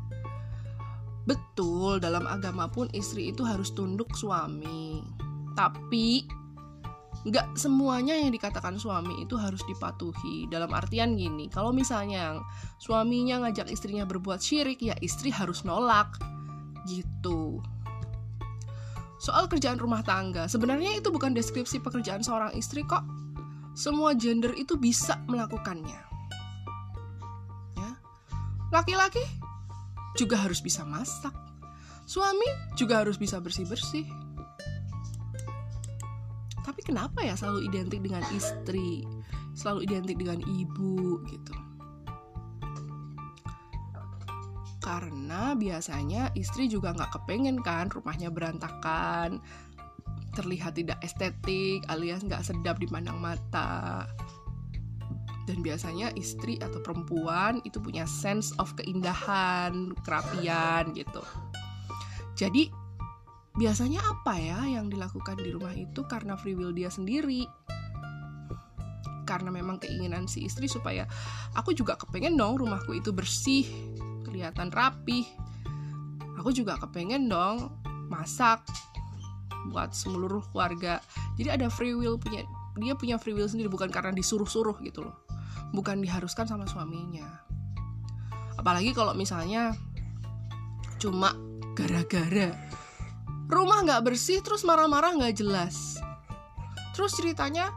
Betul, 1.29 2.01
dalam 2.01 2.25
agama 2.25 2.73
pun 2.73 2.89
istri 2.97 3.29
itu 3.29 3.45
harus 3.45 3.69
tunduk 3.77 4.17
suami. 4.17 5.05
Tapi 5.59 6.23
nggak 7.27 7.59
semuanya 7.59 8.15
yang 8.15 8.31
dikatakan 8.31 8.79
suami 8.79 9.27
itu 9.27 9.35
harus 9.35 9.67
dipatuhi. 9.67 10.47
Dalam 10.47 10.71
artian 10.71 11.19
gini, 11.19 11.50
kalau 11.50 11.75
misalnya 11.75 12.38
suaminya 12.79 13.43
ngajak 13.43 13.67
istrinya 13.75 14.07
berbuat 14.07 14.38
syirik, 14.38 14.79
ya 14.79 14.95
istri 15.03 15.35
harus 15.35 15.67
nolak. 15.67 16.15
Gitu. 16.87 17.59
Soal 19.19 19.50
kerjaan 19.50 19.83
rumah 19.83 20.07
tangga, 20.07 20.47
sebenarnya 20.47 20.95
itu 20.95 21.11
bukan 21.11 21.35
deskripsi 21.35 21.83
pekerjaan 21.83 22.23
seorang 22.23 22.55
istri 22.55 22.87
kok 22.87 23.03
semua 23.75 24.15
gender 24.15 24.54
itu 24.54 24.78
bisa 24.78 25.19
melakukannya. 25.26 26.00
Ya. 27.78 27.91
Laki-laki 28.75 29.23
juga 30.19 30.39
harus 30.39 30.59
bisa 30.59 30.82
masak. 30.82 31.35
Suami 32.06 32.47
juga 32.75 33.02
harus 33.02 33.19
bisa 33.19 33.39
bersih-bersih. 33.39 34.27
Kenapa 36.89 37.21
ya 37.21 37.37
selalu 37.37 37.69
identik 37.69 38.01
dengan 38.01 38.25
istri, 38.33 39.05
selalu 39.53 39.85
identik 39.85 40.17
dengan 40.17 40.41
ibu 40.41 41.21
gitu? 41.29 41.53
Karena 44.81 45.53
biasanya 45.53 46.33
istri 46.33 46.65
juga 46.65 46.97
nggak 46.97 47.13
kepengen 47.13 47.61
kan 47.61 47.93
rumahnya 47.93 48.33
berantakan, 48.33 49.45
terlihat 50.33 50.81
tidak 50.81 50.97
estetik 51.05 51.85
alias 51.93 52.25
nggak 52.25 52.41
sedap 52.41 52.81
dipandang 52.81 53.21
mata 53.21 54.09
dan 55.49 55.65
biasanya 55.65 56.13
istri 56.17 56.61
atau 56.61 56.81
perempuan 56.85 57.65
itu 57.65 57.81
punya 57.81 58.05
sense 58.05 58.53
of 58.61 58.73
keindahan, 58.77 59.97
kerapian 60.09 60.93
gitu. 60.93 61.25
Jadi 62.37 62.88
biasanya 63.58 63.99
apa 64.06 64.38
ya 64.38 64.62
yang 64.78 64.86
dilakukan 64.86 65.36
di 65.42 65.50
rumah 65.50 65.75
itu 65.75 66.06
karena 66.06 66.38
free 66.38 66.54
will 66.54 66.71
dia 66.73 66.88
sendiri. 66.88 67.44
Karena 69.26 69.52
memang 69.52 69.76
keinginan 69.82 70.25
si 70.25 70.49
istri 70.49 70.71
supaya 70.71 71.04
aku 71.52 71.76
juga 71.76 71.99
kepengen 72.00 72.38
dong 72.38 72.56
rumahku 72.56 72.97
itu 72.97 73.12
bersih, 73.12 73.66
kelihatan 74.25 74.73
rapi. 74.73 75.28
Aku 76.40 76.54
juga 76.54 76.78
kepengen 76.78 77.28
dong 77.28 77.68
masak, 78.08 78.64
buat 79.68 79.92
seluruh 79.92 80.42
keluarga 80.50 81.02
jadi 81.36 81.60
ada 81.60 81.66
free 81.68 81.94
will 81.94 82.16
punya 82.16 82.47
dia 82.78 82.94
punya 82.94 83.18
free 83.21 83.36
will 83.36 83.50
sendiri 83.50 83.66
bukan 83.66 83.92
karena 83.92 84.14
disuruh-suruh 84.14 84.78
gitu 84.86 85.04
loh 85.04 85.16
bukan 85.75 86.00
diharuskan 86.00 86.49
sama 86.49 86.64
suaminya 86.64 87.26
apalagi 88.56 88.97
kalau 88.97 89.12
misalnya 89.12 89.76
cuma 90.99 91.34
gara-gara 91.76 92.54
rumah 93.49 93.82
nggak 93.82 94.04
bersih 94.04 94.45
terus 94.45 94.63
marah-marah 94.63 95.17
nggak 95.17 95.41
jelas. 95.41 95.99
Terus 96.95 97.17
ceritanya 97.17 97.73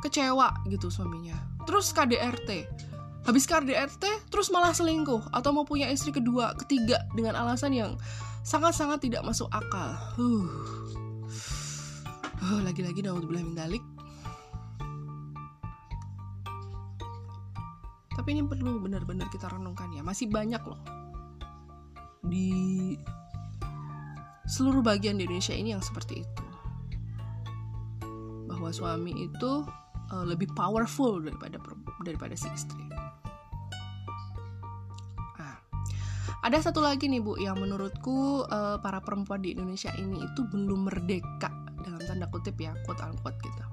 kecewa 0.00 0.50
gitu 0.66 0.88
suaminya. 0.88 1.36
Terus 1.68 1.92
KDRT 1.92 2.80
habis 3.20 3.44
KDRT 3.44 4.32
terus 4.32 4.48
malah 4.48 4.72
selingkuh 4.72 5.28
atau 5.28 5.52
mau 5.52 5.68
punya 5.68 5.92
istri 5.92 6.08
kedua 6.08 6.56
ketiga 6.56 7.04
dengan 7.12 7.36
alasan 7.36 7.76
yang 7.76 8.00
sangat-sangat 8.42 9.04
tidak 9.04 9.22
masuk 9.22 9.46
akal. 9.52 9.92
Oh, 12.40 12.60
lagi-lagi 12.64 13.04
naudzubillah 13.04 13.44
min 13.44 13.52
dalik 13.52 13.84
tapi 18.20 18.36
ini 18.36 18.44
perlu 18.44 18.84
benar-benar 18.84 19.32
kita 19.32 19.48
renungkan 19.48 19.96
ya. 19.96 20.04
Masih 20.04 20.28
banyak 20.28 20.60
loh. 20.60 20.76
Di 22.20 22.92
seluruh 24.50 24.82
bagian 24.82 25.14
di 25.14 25.30
Indonesia 25.30 25.54
ini 25.54 25.70
yang 25.70 25.80
seperti 25.80 26.26
itu. 26.26 26.44
Bahwa 28.50 28.74
suami 28.74 29.30
itu 29.30 29.62
uh, 30.10 30.24
lebih 30.26 30.50
powerful 30.58 31.22
daripada 31.22 31.62
daripada 32.02 32.34
si 32.34 32.50
istri. 32.50 32.82
Nah, 35.38 35.56
ada 36.42 36.58
satu 36.58 36.82
lagi 36.82 37.06
nih 37.06 37.22
bu 37.22 37.38
yang 37.38 37.62
menurutku 37.62 38.42
uh, 38.50 38.82
para 38.82 38.98
perempuan 38.98 39.46
di 39.46 39.54
Indonesia 39.54 39.94
ini 39.94 40.18
itu 40.18 40.42
belum 40.50 40.90
merdeka 40.90 41.54
dalam 41.86 42.02
tanda 42.02 42.26
kutip 42.28 42.58
ya 42.58 42.74
quote 42.82 43.06
unquote 43.06 43.38
gitu. 43.38 43.64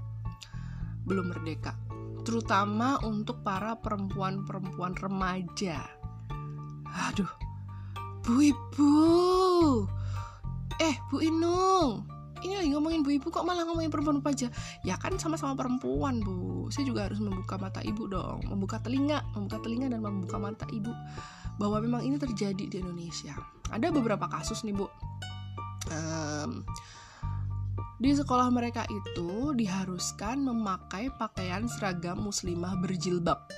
Belum 1.10 1.34
merdeka. 1.34 1.74
Terutama 2.22 3.02
untuk 3.08 3.42
para 3.42 3.80
perempuan-perempuan 3.82 4.94
remaja. 5.00 5.82
Aduh. 7.10 7.32
Bu 8.28 8.44
ibu 8.44 8.92
eh 10.82 10.96
bu 11.10 11.22
Inung. 11.24 12.06
Ini 12.38 12.54
lagi 12.54 12.70
ngomongin 12.70 13.02
bu 13.02 13.18
ibu 13.18 13.34
kok 13.34 13.42
malah 13.50 13.66
ngomongin 13.66 13.90
perempuan 13.90 14.22
remaja 14.22 14.54
ya 14.86 14.94
kan 15.02 15.18
sama-sama 15.18 15.58
perempuan 15.58 16.22
bu. 16.22 16.70
Saya 16.70 16.86
juga 16.86 17.10
harus 17.10 17.18
membuka 17.18 17.58
mata 17.58 17.82
ibu 17.82 18.06
dong. 18.06 18.46
Membuka 18.46 18.78
telinga 18.78 19.26
membuka 19.34 19.58
telinga 19.66 19.90
dan 19.90 20.06
membuka 20.06 20.38
mata 20.38 20.70
ibu. 20.70 20.94
Bahwa 21.58 21.82
memang 21.82 22.06
ini 22.06 22.22
terjadi 22.22 22.70
di 22.70 22.78
Indonesia. 22.78 23.34
Ada 23.74 23.90
beberapa 23.90 24.30
kasus 24.30 24.62
nih 24.62 24.78
bu. 24.78 24.86
Um, 25.90 26.62
di 27.98 28.14
sekolah 28.14 28.54
mereka 28.54 28.86
itu 28.94 29.58
diharuskan 29.58 30.46
memakai 30.46 31.10
pakaian 31.18 31.66
seragam 31.66 32.22
muslimah 32.22 32.78
berjilbab. 32.78 33.50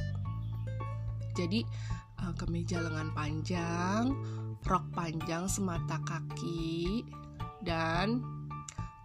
Jadi 1.35 1.67
uh, 2.23 2.31
kemeja 2.39 2.79
lengan 2.79 3.11
panjang, 3.11 4.15
rok 4.67 4.85
panjang 4.91 5.47
semata 5.47 6.01
kaki, 6.03 7.05
dan 7.63 8.23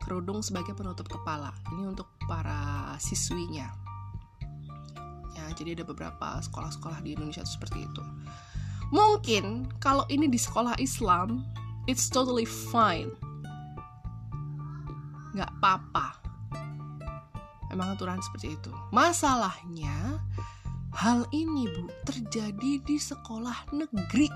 kerudung 0.05 0.45
sebagai 0.45 0.77
penutup 0.77 1.09
kepala. 1.09 1.55
Ini 1.73 1.89
untuk 1.91 2.11
para 2.29 2.93
siswinya. 3.01 3.73
Ya, 5.35 5.45
jadi 5.57 5.81
ada 5.81 5.85
beberapa 5.89 6.39
sekolah-sekolah 6.45 7.03
di 7.03 7.17
Indonesia 7.17 7.43
seperti 7.43 7.89
itu. 7.89 8.03
Mungkin 8.93 9.73
kalau 9.81 10.05
ini 10.13 10.29
di 10.29 10.39
sekolah 10.39 10.77
Islam 10.79 11.43
it's 11.89 12.07
totally 12.07 12.47
fine. 12.47 13.11
Nggak 15.35 15.51
apa-apa. 15.59 16.21
Emang 17.73 17.99
aturan 17.99 18.23
seperti 18.23 18.55
itu. 18.55 18.71
Masalahnya 18.95 20.23
hal 20.95 21.27
ini 21.35 21.67
bu 21.67 21.91
terjadi 22.07 22.79
di 22.87 22.97
sekolah 23.03 23.75
negeri 23.75 24.31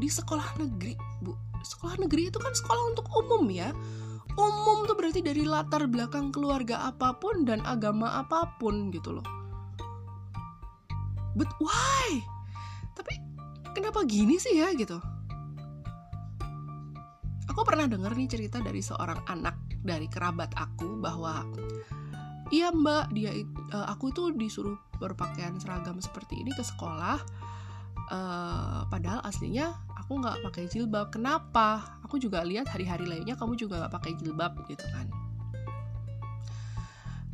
di 0.00 0.08
sekolah 0.08 0.56
negeri 0.56 0.96
bu. 1.20 1.36
Sekolah 1.60 2.00
negeri 2.00 2.32
itu 2.32 2.40
kan 2.40 2.56
sekolah 2.56 2.96
untuk 2.96 3.06
umum 3.12 3.44
ya. 3.52 3.70
Umum 4.34 4.88
tuh 4.88 4.96
berarti 4.96 5.20
dari 5.20 5.44
latar 5.44 5.84
belakang 5.84 6.32
keluarga 6.32 6.88
apa 6.88 7.12
pun 7.20 7.44
dan 7.44 7.60
agama 7.68 8.24
apa 8.24 8.56
pun 8.56 8.88
gitu 8.88 9.20
loh. 9.20 9.26
But 11.36 11.52
why? 11.60 12.24
Tapi 12.96 13.12
kenapa 13.76 14.02
gini 14.08 14.40
sih 14.40 14.56
ya 14.56 14.72
gitu? 14.72 14.96
Aku 17.52 17.60
pernah 17.66 17.84
dengar 17.84 18.16
nih 18.16 18.30
cerita 18.30 18.62
dari 18.62 18.80
seorang 18.80 19.20
anak 19.28 19.58
dari 19.84 20.06
kerabat 20.08 20.54
aku 20.56 20.96
bahwa 20.96 21.44
iya 22.52 22.70
mbak 22.74 23.10
dia 23.14 23.32
uh, 23.72 23.86
aku 23.90 24.12
itu 24.12 24.30
disuruh 24.34 24.76
berpakaian 25.00 25.56
seragam 25.56 25.96
seperti 25.98 26.42
ini 26.42 26.52
ke 26.52 26.60
sekolah 26.60 27.18
uh, 28.12 28.84
padahal 28.90 29.24
aslinya 29.24 29.72
aku 30.10 30.18
nggak 30.26 30.42
pakai 30.42 30.64
jilbab. 30.66 31.14
Kenapa? 31.14 32.02
Aku 32.02 32.18
juga 32.18 32.42
lihat 32.42 32.66
hari-hari 32.66 33.06
lainnya 33.06 33.38
kamu 33.38 33.54
juga 33.54 33.86
nggak 33.86 33.94
pakai 33.94 34.18
jilbab 34.18 34.58
gitu 34.66 34.82
kan. 34.90 35.06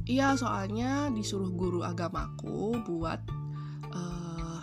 Iya 0.05 0.37
soalnya 0.37 1.09
disuruh 1.09 1.49
guru 1.57 1.81
agamaku 1.81 2.77
buat 2.85 3.17
uh, 3.97 4.61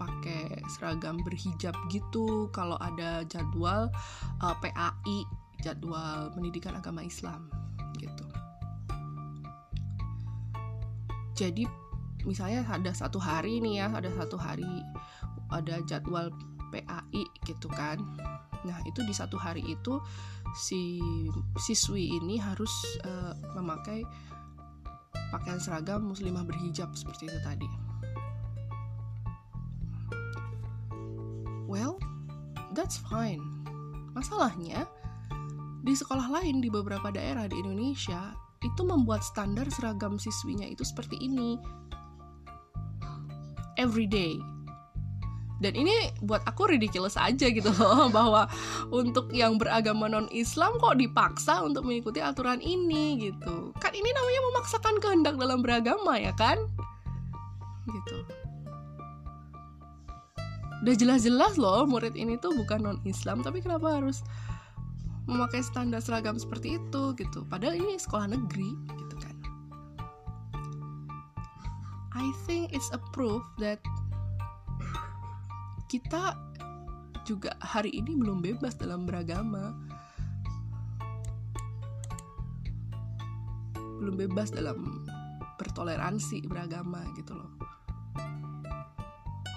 pakai 0.00 0.64
seragam 0.72 1.20
berhijab 1.20 1.76
gitu. 1.92 2.48
Kalau 2.56 2.80
ada 2.80 3.20
jadwal 3.28 3.92
uh, 4.40 4.56
eh, 4.56 4.72
PAI 4.72 5.18
jadwal 5.60 6.32
pendidikan 6.32 6.72
agama 6.72 7.04
Islam 7.04 7.52
gitu. 8.00 8.24
Jadi 11.36 11.68
misalnya 12.24 12.64
ada 12.64 12.96
satu 12.96 13.20
hari 13.20 13.60
nih 13.60 13.84
ya 13.84 13.92
ada 13.92 14.08
satu 14.16 14.40
hari 14.40 14.80
ada 15.52 15.84
jadwal 15.84 16.32
PAI 16.72 17.24
gitu 17.46 17.68
kan. 17.72 18.00
Nah 18.66 18.78
itu 18.88 19.00
di 19.06 19.14
satu 19.14 19.38
hari 19.38 19.62
itu 19.66 20.02
si 20.58 20.98
siswi 21.60 22.18
ini 22.18 22.40
harus 22.40 22.72
uh, 23.06 23.34
memakai 23.54 24.02
pakaian 25.30 25.58
seragam 25.58 26.06
muslimah 26.06 26.42
berhijab 26.46 26.90
seperti 26.94 27.30
itu 27.30 27.38
tadi. 27.42 27.68
Well 31.66 31.98
that's 32.74 32.98
fine. 32.98 33.42
Masalahnya 34.14 34.88
di 35.86 35.94
sekolah 35.94 36.26
lain 36.30 36.58
di 36.58 36.72
beberapa 36.72 37.14
daerah 37.14 37.46
di 37.46 37.58
Indonesia 37.62 38.34
itu 38.64 38.82
membuat 38.82 39.22
standar 39.22 39.68
seragam 39.70 40.18
siswinya 40.18 40.66
itu 40.66 40.82
seperti 40.82 41.20
ini. 41.20 41.60
Every 43.76 44.08
day 44.08 44.40
dan 45.56 45.72
ini 45.72 46.12
buat 46.20 46.44
aku 46.44 46.68
ridiculous 46.68 47.16
aja 47.16 47.48
gitu 47.48 47.72
loh 47.80 48.08
bahwa 48.16 48.44
untuk 48.92 49.32
yang 49.32 49.56
beragama 49.56 50.04
non 50.04 50.28
Islam 50.28 50.76
kok 50.76 51.00
dipaksa 51.00 51.64
untuk 51.64 51.88
mengikuti 51.88 52.20
aturan 52.20 52.60
ini 52.60 53.16
gitu. 53.32 53.72
Kan 53.80 53.92
ini 53.96 54.10
namanya 54.12 54.40
memaksakan 54.52 55.00
kehendak 55.00 55.40
dalam 55.40 55.64
beragama 55.64 56.20
ya 56.20 56.36
kan? 56.36 56.60
Gitu. 57.88 58.16
Udah 60.84 60.94
jelas-jelas 60.94 61.56
loh 61.56 61.88
murid 61.88 62.12
ini 62.20 62.36
tuh 62.36 62.52
bukan 62.52 62.80
non 62.84 62.98
Islam 63.08 63.40
tapi 63.40 63.64
kenapa 63.64 63.96
harus 63.96 64.20
memakai 65.24 65.64
standar 65.64 66.04
seragam 66.04 66.36
seperti 66.36 66.76
itu 66.76 67.16
gitu? 67.16 67.48
Padahal 67.48 67.80
ini 67.80 67.96
sekolah 67.96 68.28
negeri 68.28 68.76
gitu 69.00 69.16
kan. 69.24 69.36
I 72.12 72.28
think 72.44 72.76
it's 72.76 72.92
a 72.92 73.00
proof 73.16 73.40
that 73.56 73.80
kita 75.86 76.34
juga 77.26 77.54
hari 77.58 77.90
ini 77.94 78.14
belum 78.14 78.42
bebas 78.42 78.78
dalam 78.78 79.06
beragama. 79.06 79.74
Belum 83.98 84.14
bebas 84.14 84.54
dalam 84.54 85.06
bertoleransi 85.58 86.46
beragama 86.46 87.02
gitu 87.18 87.34
loh. 87.34 87.50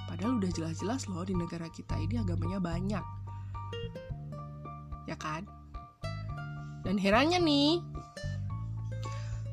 Padahal 0.07 0.41
udah 0.41 0.51
jelas-jelas 0.51 1.05
loh 1.11 1.23
di 1.23 1.37
negara 1.37 1.69
kita 1.69 1.93
ini 1.99 2.17
agamanya 2.17 2.57
banyak. 2.57 3.05
Ya 5.05 5.15
kan? 5.19 5.45
Dan 6.85 6.97
herannya 6.97 7.37
nih 7.37 7.83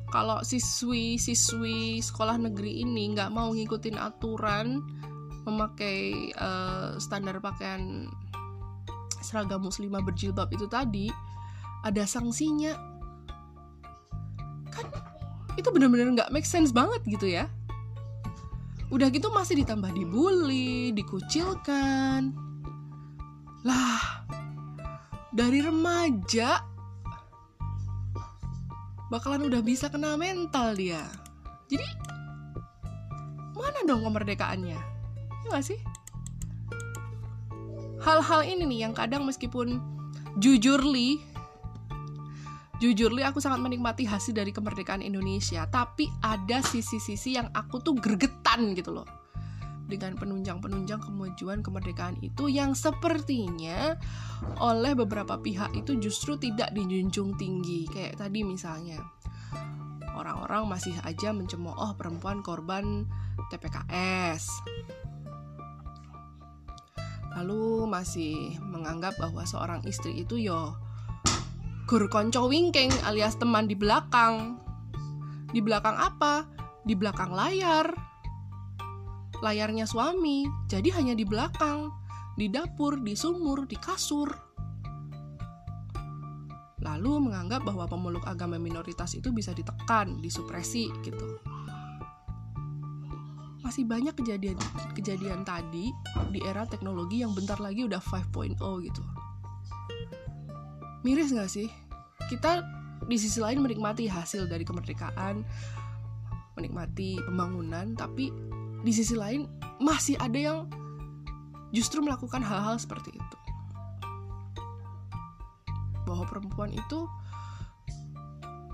kalau 0.07 0.39
siswi-siswi 0.39 1.99
sekolah 1.99 2.39
negeri 2.39 2.81
ini 2.81 3.11
nggak 3.11 3.29
mau 3.29 3.51
ngikutin 3.51 3.99
aturan 3.99 4.81
memakai 5.47 6.35
uh, 6.35 6.99
standar 6.99 7.39
pakaian 7.39 8.11
seragam 9.23 9.63
muslimah 9.63 10.03
berjilbab 10.03 10.51
itu 10.51 10.67
tadi 10.67 11.07
ada 11.87 12.03
sanksinya. 12.03 12.75
Kan 14.67 14.85
itu 15.55 15.67
bener-bener 15.71 16.11
nggak 16.11 16.31
make 16.35 16.43
sense 16.43 16.75
banget 16.75 16.99
gitu 17.07 17.31
ya. 17.31 17.47
Udah 18.91 19.07
gitu 19.07 19.31
masih 19.31 19.63
ditambah 19.63 19.91
dibully 19.95 20.91
dikucilkan. 20.91 22.35
Lah 23.63 24.27
dari 25.31 25.63
remaja 25.63 26.59
bakalan 29.07 29.47
udah 29.47 29.63
bisa 29.63 29.87
kena 29.87 30.19
mental 30.19 30.75
dia. 30.75 31.03
Jadi 31.71 31.87
mana 33.55 33.79
dong 33.87 34.03
kemerdekaannya 34.07 34.96
gak 35.51 35.65
sih? 35.65 35.79
Hal-hal 38.03 38.45
ini 38.45 38.63
nih 38.63 38.79
yang 38.87 38.93
kadang 38.93 39.25
meskipun 39.27 39.81
jujur 40.37 40.79
li 40.85 41.17
jujur 42.77 43.09
li 43.09 43.25
aku 43.25 43.41
sangat 43.41 43.57
menikmati 43.57 44.05
hasil 44.05 44.37
dari 44.37 44.53
kemerdekaan 44.53 45.01
Indonesia 45.01 45.65
tapi 45.65 46.05
ada 46.21 46.61
sisi-sisi 46.61 47.33
yang 47.33 47.49
aku 47.51 47.81
tuh 47.81 47.97
gergetan 47.97 48.77
gitu 48.77 49.01
loh. 49.01 49.07
Dengan 49.87 50.19
penunjang-penunjang 50.19 50.99
kemajuan 50.99 51.63
kemerdekaan 51.63 52.19
itu 52.19 52.51
yang 52.51 52.75
sepertinya 52.75 53.95
oleh 54.59 54.91
beberapa 54.93 55.39
pihak 55.39 55.73
itu 55.79 55.95
justru 55.95 56.35
tidak 56.35 56.75
dijunjung 56.75 57.39
tinggi. 57.39 57.87
Kayak 57.87 58.19
tadi 58.19 58.43
misalnya 58.43 58.99
orang-orang 60.11 60.67
masih 60.67 60.91
aja 61.07 61.31
mencemooh 61.31 61.95
perempuan 61.95 62.43
korban 62.43 63.07
TPKS 63.47 64.43
lalu 67.37 67.85
masih 67.85 68.57
menganggap 68.65 69.13
bahwa 69.21 69.45
seorang 69.45 69.85
istri 69.85 70.25
itu 70.25 70.41
yo 70.41 70.73
gur 71.85 72.09
konco 72.09 72.49
wingking 72.49 72.89
alias 73.05 73.37
teman 73.37 73.69
di 73.69 73.77
belakang. 73.77 74.57
Di 75.53 75.61
belakang 75.61 75.95
apa? 75.95 76.49
Di 76.83 76.97
belakang 76.97 77.31
layar. 77.31 77.93
Layarnya 79.45 79.85
suami 79.85 80.49
jadi 80.65 80.89
hanya 80.97 81.13
di 81.13 81.23
belakang 81.23 81.93
di 82.33 82.49
dapur 82.49 82.97
di 83.05 83.13
sumur 83.13 83.69
di 83.69 83.77
kasur. 83.77 84.33
Lalu 86.81 87.29
menganggap 87.29 87.61
bahwa 87.61 87.85
pemeluk 87.85 88.25
agama 88.25 88.57
minoritas 88.57 89.13
itu 89.13 89.29
bisa 89.29 89.53
ditekan 89.53 90.17
disupresi 90.25 90.89
gitu 91.05 91.37
masih 93.67 93.83
banyak 93.83 94.15
kejadian 94.15 94.55
kejadian 94.95 95.43
tadi 95.43 95.91
di 96.31 96.39
era 96.39 96.63
teknologi 96.63 97.19
yang 97.19 97.35
bentar 97.35 97.59
lagi 97.59 97.83
udah 97.83 97.99
5.0 97.99 98.55
gitu. 98.87 99.03
Miris 101.03 101.35
gak 101.35 101.51
sih? 101.51 101.67
Kita 102.31 102.63
di 103.03 103.19
sisi 103.19 103.43
lain 103.43 103.59
menikmati 103.59 104.07
hasil 104.07 104.47
dari 104.47 104.63
kemerdekaan 104.63 105.43
menikmati 106.55 107.19
pembangunan 107.27 107.91
tapi 107.91 108.31
di 108.87 108.91
sisi 108.95 109.19
lain 109.19 109.43
masih 109.83 110.15
ada 110.15 110.39
yang 110.39 110.59
justru 111.75 111.99
melakukan 111.99 112.39
hal-hal 112.39 112.79
seperti 112.79 113.11
itu. 113.19 113.37
Bahwa 116.07 116.23
perempuan 116.23 116.71
itu 116.71 117.03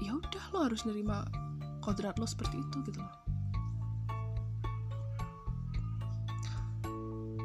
ya 0.06 0.14
udah 0.14 0.44
lo 0.54 0.70
harus 0.70 0.86
nerima 0.86 1.26
kodrat 1.82 2.22
lo 2.22 2.30
seperti 2.30 2.62
itu 2.62 2.78
gitu 2.86 3.02
loh 3.02 3.23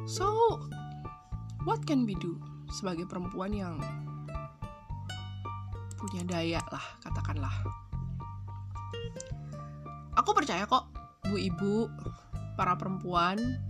So, 0.08 0.56
what 1.68 1.84
can 1.84 2.08
we 2.08 2.16
do 2.16 2.40
sebagai 2.72 3.04
perempuan 3.04 3.52
yang 3.52 3.76
punya 6.00 6.24
daya 6.24 6.64
lah, 6.72 6.80
katakanlah. 7.04 7.52
Aku 10.16 10.32
percaya 10.32 10.64
kok 10.64 10.88
bu 11.28 11.36
ibu 11.36 11.92
para 12.56 12.72
perempuan 12.80 13.60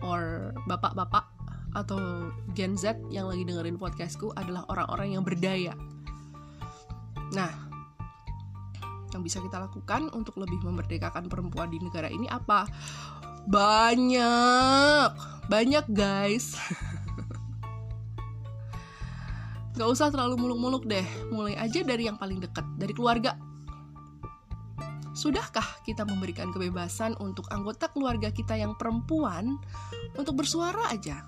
or 0.00 0.56
bapak-bapak 0.64 1.28
atau 1.76 2.32
Gen 2.56 2.80
Z 2.80 2.96
yang 3.12 3.28
lagi 3.28 3.44
dengerin 3.44 3.76
podcastku 3.76 4.32
adalah 4.40 4.64
orang-orang 4.72 5.20
yang 5.20 5.22
berdaya. 5.26 5.76
Nah, 7.36 7.52
yang 9.12 9.20
bisa 9.20 9.36
kita 9.44 9.60
lakukan 9.60 10.08
untuk 10.16 10.40
lebih 10.40 10.64
memerdekakan 10.64 11.28
perempuan 11.28 11.68
di 11.68 11.76
negara 11.76 12.08
ini 12.08 12.24
apa? 12.24 12.64
Banyak, 13.44 15.10
banyak 15.48 15.86
guys. 15.92 16.56
Gak 19.74 19.90
usah 19.90 20.08
terlalu 20.14 20.38
muluk-muluk 20.38 20.86
deh, 20.86 21.04
mulai 21.34 21.58
aja 21.58 21.82
dari 21.82 22.06
yang 22.06 22.16
paling 22.16 22.38
dekat, 22.38 22.64
dari 22.78 22.94
keluarga. 22.94 23.34
Sudahkah 25.14 25.82
kita 25.86 26.06
memberikan 26.06 26.50
kebebasan 26.50 27.14
untuk 27.22 27.46
anggota 27.50 27.90
keluarga 27.90 28.30
kita 28.30 28.58
yang 28.58 28.74
perempuan 28.78 29.58
untuk 30.18 30.42
bersuara 30.42 30.90
aja? 30.90 31.26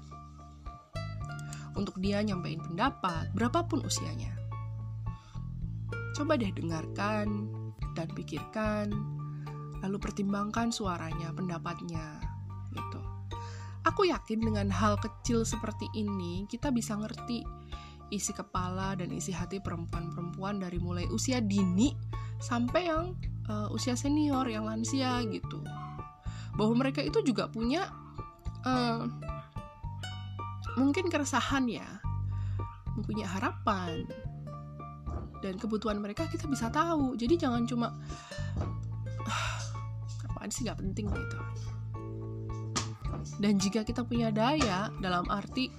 untuk 1.76 2.00
dia 2.00 2.24
nyampein 2.24 2.58
pendapat, 2.58 3.30
berapapun 3.36 3.84
usianya. 3.84 4.32
Coba 6.16 6.40
deh 6.40 6.48
dengarkan 6.56 7.52
dan 7.92 8.08
pikirkan, 8.16 8.88
lalu 9.84 9.96
pertimbangkan 10.00 10.72
suaranya, 10.72 11.32
pendapatnya, 11.32 12.20
gitu. 12.72 13.00
Aku 13.86 14.06
yakin 14.08 14.42
dengan 14.42 14.68
hal 14.72 14.98
kecil 14.98 15.46
seperti 15.46 15.86
ini, 15.94 16.44
kita 16.50 16.74
bisa 16.74 16.98
ngerti 16.98 17.46
isi 18.10 18.30
kepala 18.34 18.94
dan 18.94 19.10
isi 19.10 19.34
hati 19.34 19.58
perempuan-perempuan 19.58 20.62
dari 20.62 20.78
mulai 20.78 21.06
usia 21.10 21.42
dini 21.42 21.94
sampai 22.38 22.82
yang 22.86 23.14
uh, 23.50 23.70
usia 23.70 23.94
senior, 23.94 24.46
yang 24.46 24.66
lansia 24.66 25.22
gitu. 25.30 25.62
Bahwa 26.58 26.74
mereka 26.86 27.02
itu 27.02 27.22
juga 27.22 27.46
punya 27.46 27.86
uh, 28.66 29.06
mungkin 30.76 31.08
keresahan 31.08 31.66
ya 31.70 31.86
mempunyai 32.96 33.28
harapan 33.28 34.04
dan 35.40 35.56
kebutuhan 35.60 36.00
mereka 36.00 36.28
kita 36.28 36.48
bisa 36.48 36.68
tahu 36.72 37.16
jadi 37.16 37.48
jangan 37.48 37.64
cuma 37.68 37.96
apaan 40.46 40.54
sih 40.54 40.62
nggak 40.62 40.78
penting 40.78 41.06
gitu 41.10 41.38
dan 43.42 43.58
jika 43.58 43.82
kita 43.82 44.06
punya 44.06 44.30
daya 44.30 44.94
dalam 45.02 45.26
arti 45.26 45.74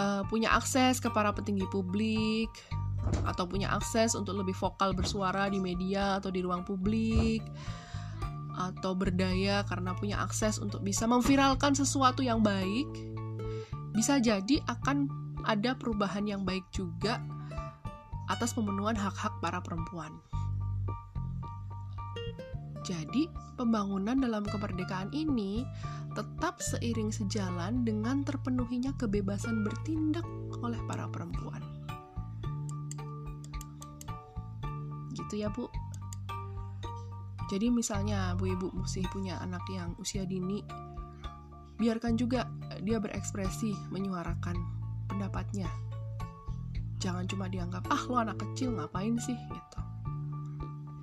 uh, 0.00 0.24
punya 0.32 0.56
akses 0.56 0.96
ke 0.96 1.12
para 1.12 1.28
petinggi 1.36 1.68
publik 1.68 2.48
atau 3.28 3.44
punya 3.44 3.68
akses 3.76 4.16
untuk 4.16 4.40
lebih 4.40 4.56
vokal 4.56 4.96
bersuara 4.96 5.52
di 5.52 5.60
media 5.60 6.16
atau 6.16 6.32
di 6.32 6.40
ruang 6.40 6.64
publik 6.64 7.44
atau 8.56 8.96
berdaya 8.96 9.60
karena 9.68 9.92
punya 9.92 10.24
akses 10.24 10.56
untuk 10.56 10.80
bisa 10.80 11.04
memviralkan 11.04 11.76
sesuatu 11.76 12.24
yang 12.24 12.40
baik 12.40 12.88
bisa 13.92 14.16
jadi 14.16 14.64
akan 14.64 15.12
ada 15.44 15.76
perubahan 15.76 16.24
yang 16.24 16.48
baik 16.48 16.64
juga 16.72 17.20
atas 18.32 18.56
pemenuhan 18.56 18.96
hak-hak 18.96 19.34
para 19.44 19.60
perempuan. 19.60 20.16
Jadi, 22.82 23.30
pembangunan 23.54 24.18
dalam 24.18 24.42
kemerdekaan 24.42 25.14
ini 25.14 25.62
tetap 26.12 26.58
seiring 26.60 27.14
sejalan 27.14 27.86
dengan 27.86 28.26
terpenuhinya 28.26 28.92
kebebasan 28.98 29.62
bertindak 29.62 30.26
oleh 30.60 30.78
para 30.90 31.06
perempuan. 31.08 31.62
Gitu 35.14 35.34
ya, 35.40 35.48
Bu. 35.48 35.70
Jadi 37.52 37.68
misalnya 37.68 38.32
Bu 38.32 38.48
Ibu 38.48 38.72
mesti 38.72 39.04
punya 39.12 39.36
anak 39.44 39.60
yang 39.68 39.92
usia 40.00 40.24
dini 40.24 40.64
biarkan 41.76 42.16
juga 42.16 42.48
dia 42.80 42.96
berekspresi, 43.02 43.74
menyuarakan 43.92 44.56
pendapatnya. 45.10 45.68
Jangan 47.02 47.26
cuma 47.26 47.50
dianggap, 47.50 47.90
ah 47.90 48.02
lo 48.06 48.22
anak 48.22 48.38
kecil 48.38 48.78
ngapain 48.78 49.18
sih 49.18 49.34
gitu. 49.34 49.78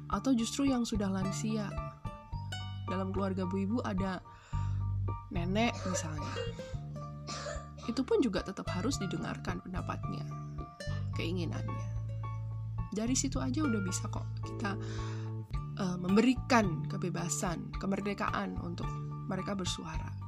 Atau 0.09 0.33
justru 0.33 0.65
yang 0.65 0.83
sudah 0.83 1.09
lansia. 1.09 1.69
Dalam 2.89 3.13
keluarga 3.13 3.45
bu 3.45 3.61
ibu 3.61 3.77
ada 3.85 4.21
nenek 5.29 5.77
misalnya. 5.85 6.33
Itu 7.85 8.05
pun 8.05 8.21
juga 8.21 8.45
tetap 8.45 8.69
harus 8.73 8.97
didengarkan 9.01 9.61
pendapatnya, 9.61 10.25
keinginannya. 11.17 11.85
Dari 12.89 13.13
situ 13.13 13.37
aja 13.37 13.61
udah 13.61 13.81
bisa 13.85 14.09
kok 14.09 14.25
kita 14.45 14.73
uh, 15.77 15.97
memberikan 16.01 16.85
kebebasan, 16.89 17.69
kemerdekaan 17.77 18.57
untuk 18.61 18.89
mereka 19.29 19.53
bersuara. 19.53 20.19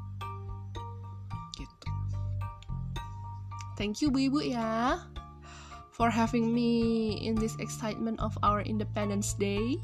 Thank 3.82 4.06
you 4.06 4.14
Bu 4.14 4.30
Ibu 4.30 4.46
ya 4.46 5.10
for 5.92 6.08
having 6.08 6.56
me 6.56 7.20
in 7.20 7.36
this 7.36 7.60
excitement 7.60 8.18
of 8.24 8.32
our 8.42 8.64
Independence 8.64 9.36
Day. 9.36 9.76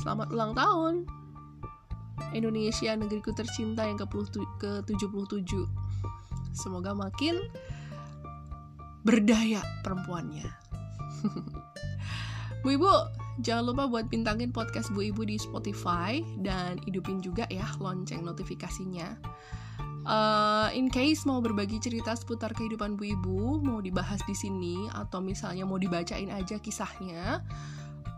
Selamat 0.00 0.32
ulang 0.34 0.56
tahun 0.56 0.94
Indonesia 2.32 2.96
negeriku 2.96 3.36
tercinta 3.36 3.84
yang 3.84 4.00
ke-77. 4.00 5.68
Semoga 6.56 6.96
makin 6.96 7.38
berdaya 9.04 9.60
perempuannya. 9.84 10.48
Bu 12.62 12.78
Ibu, 12.78 12.92
jangan 13.42 13.74
lupa 13.74 13.84
buat 13.90 14.06
bintangin 14.06 14.54
podcast 14.54 14.94
Bu 14.94 15.10
Ibu 15.10 15.26
di 15.26 15.34
Spotify 15.34 16.22
dan 16.40 16.78
hidupin 16.86 17.18
juga 17.18 17.42
ya 17.50 17.66
lonceng 17.82 18.22
notifikasinya 18.22 19.18
Uh, 20.02 20.66
in 20.74 20.90
case 20.90 21.22
mau 21.22 21.38
berbagi 21.38 21.78
cerita 21.78 22.10
seputar 22.18 22.50
kehidupan 22.58 22.98
Bu 22.98 23.14
Ibu, 23.14 23.62
mau 23.62 23.78
dibahas 23.78 24.18
di 24.26 24.34
sini 24.34 24.90
atau 24.90 25.22
misalnya 25.22 25.62
mau 25.62 25.78
dibacain 25.78 26.26
aja 26.26 26.58
kisahnya, 26.58 27.38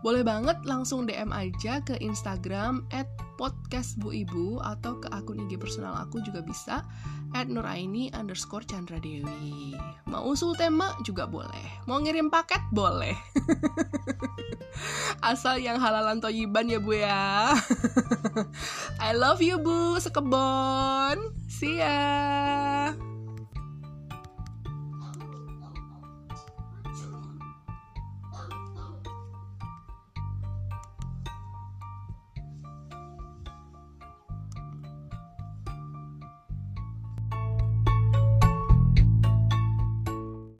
boleh 0.05 0.21
banget 0.21 0.61
langsung 0.69 1.09
DM 1.09 1.33
aja 1.33 1.81
ke 1.81 1.97
Instagram 1.97 2.85
at 2.93 3.09
podcast 3.41 3.97
Bu 3.97 4.13
Ibu 4.13 4.61
atau 4.61 5.01
ke 5.01 5.09
akun 5.09 5.49
IG 5.49 5.57
personal 5.57 5.97
aku 5.97 6.21
juga 6.21 6.45
bisa 6.45 6.85
at 7.33 7.49
nuraini 7.49 8.13
underscore 8.13 8.61
Chandra 8.69 9.01
Dewi. 9.01 9.73
Mau 10.05 10.29
usul 10.29 10.53
tema 10.53 10.93
juga 11.01 11.25
boleh. 11.25 11.81
Mau 11.89 11.97
ngirim 11.97 12.29
paket 12.29 12.61
boleh. 12.69 13.17
Asal 15.25 15.57
yang 15.65 15.81
halalan 15.81 16.21
toyiban 16.21 16.69
ya 16.69 16.77
Bu 16.77 16.93
ya. 17.01 17.57
I 19.09 19.17
love 19.17 19.41
you 19.41 19.57
Bu 19.57 19.97
sekebon. 19.97 21.33
See 21.49 21.81
ya. 21.81 22.93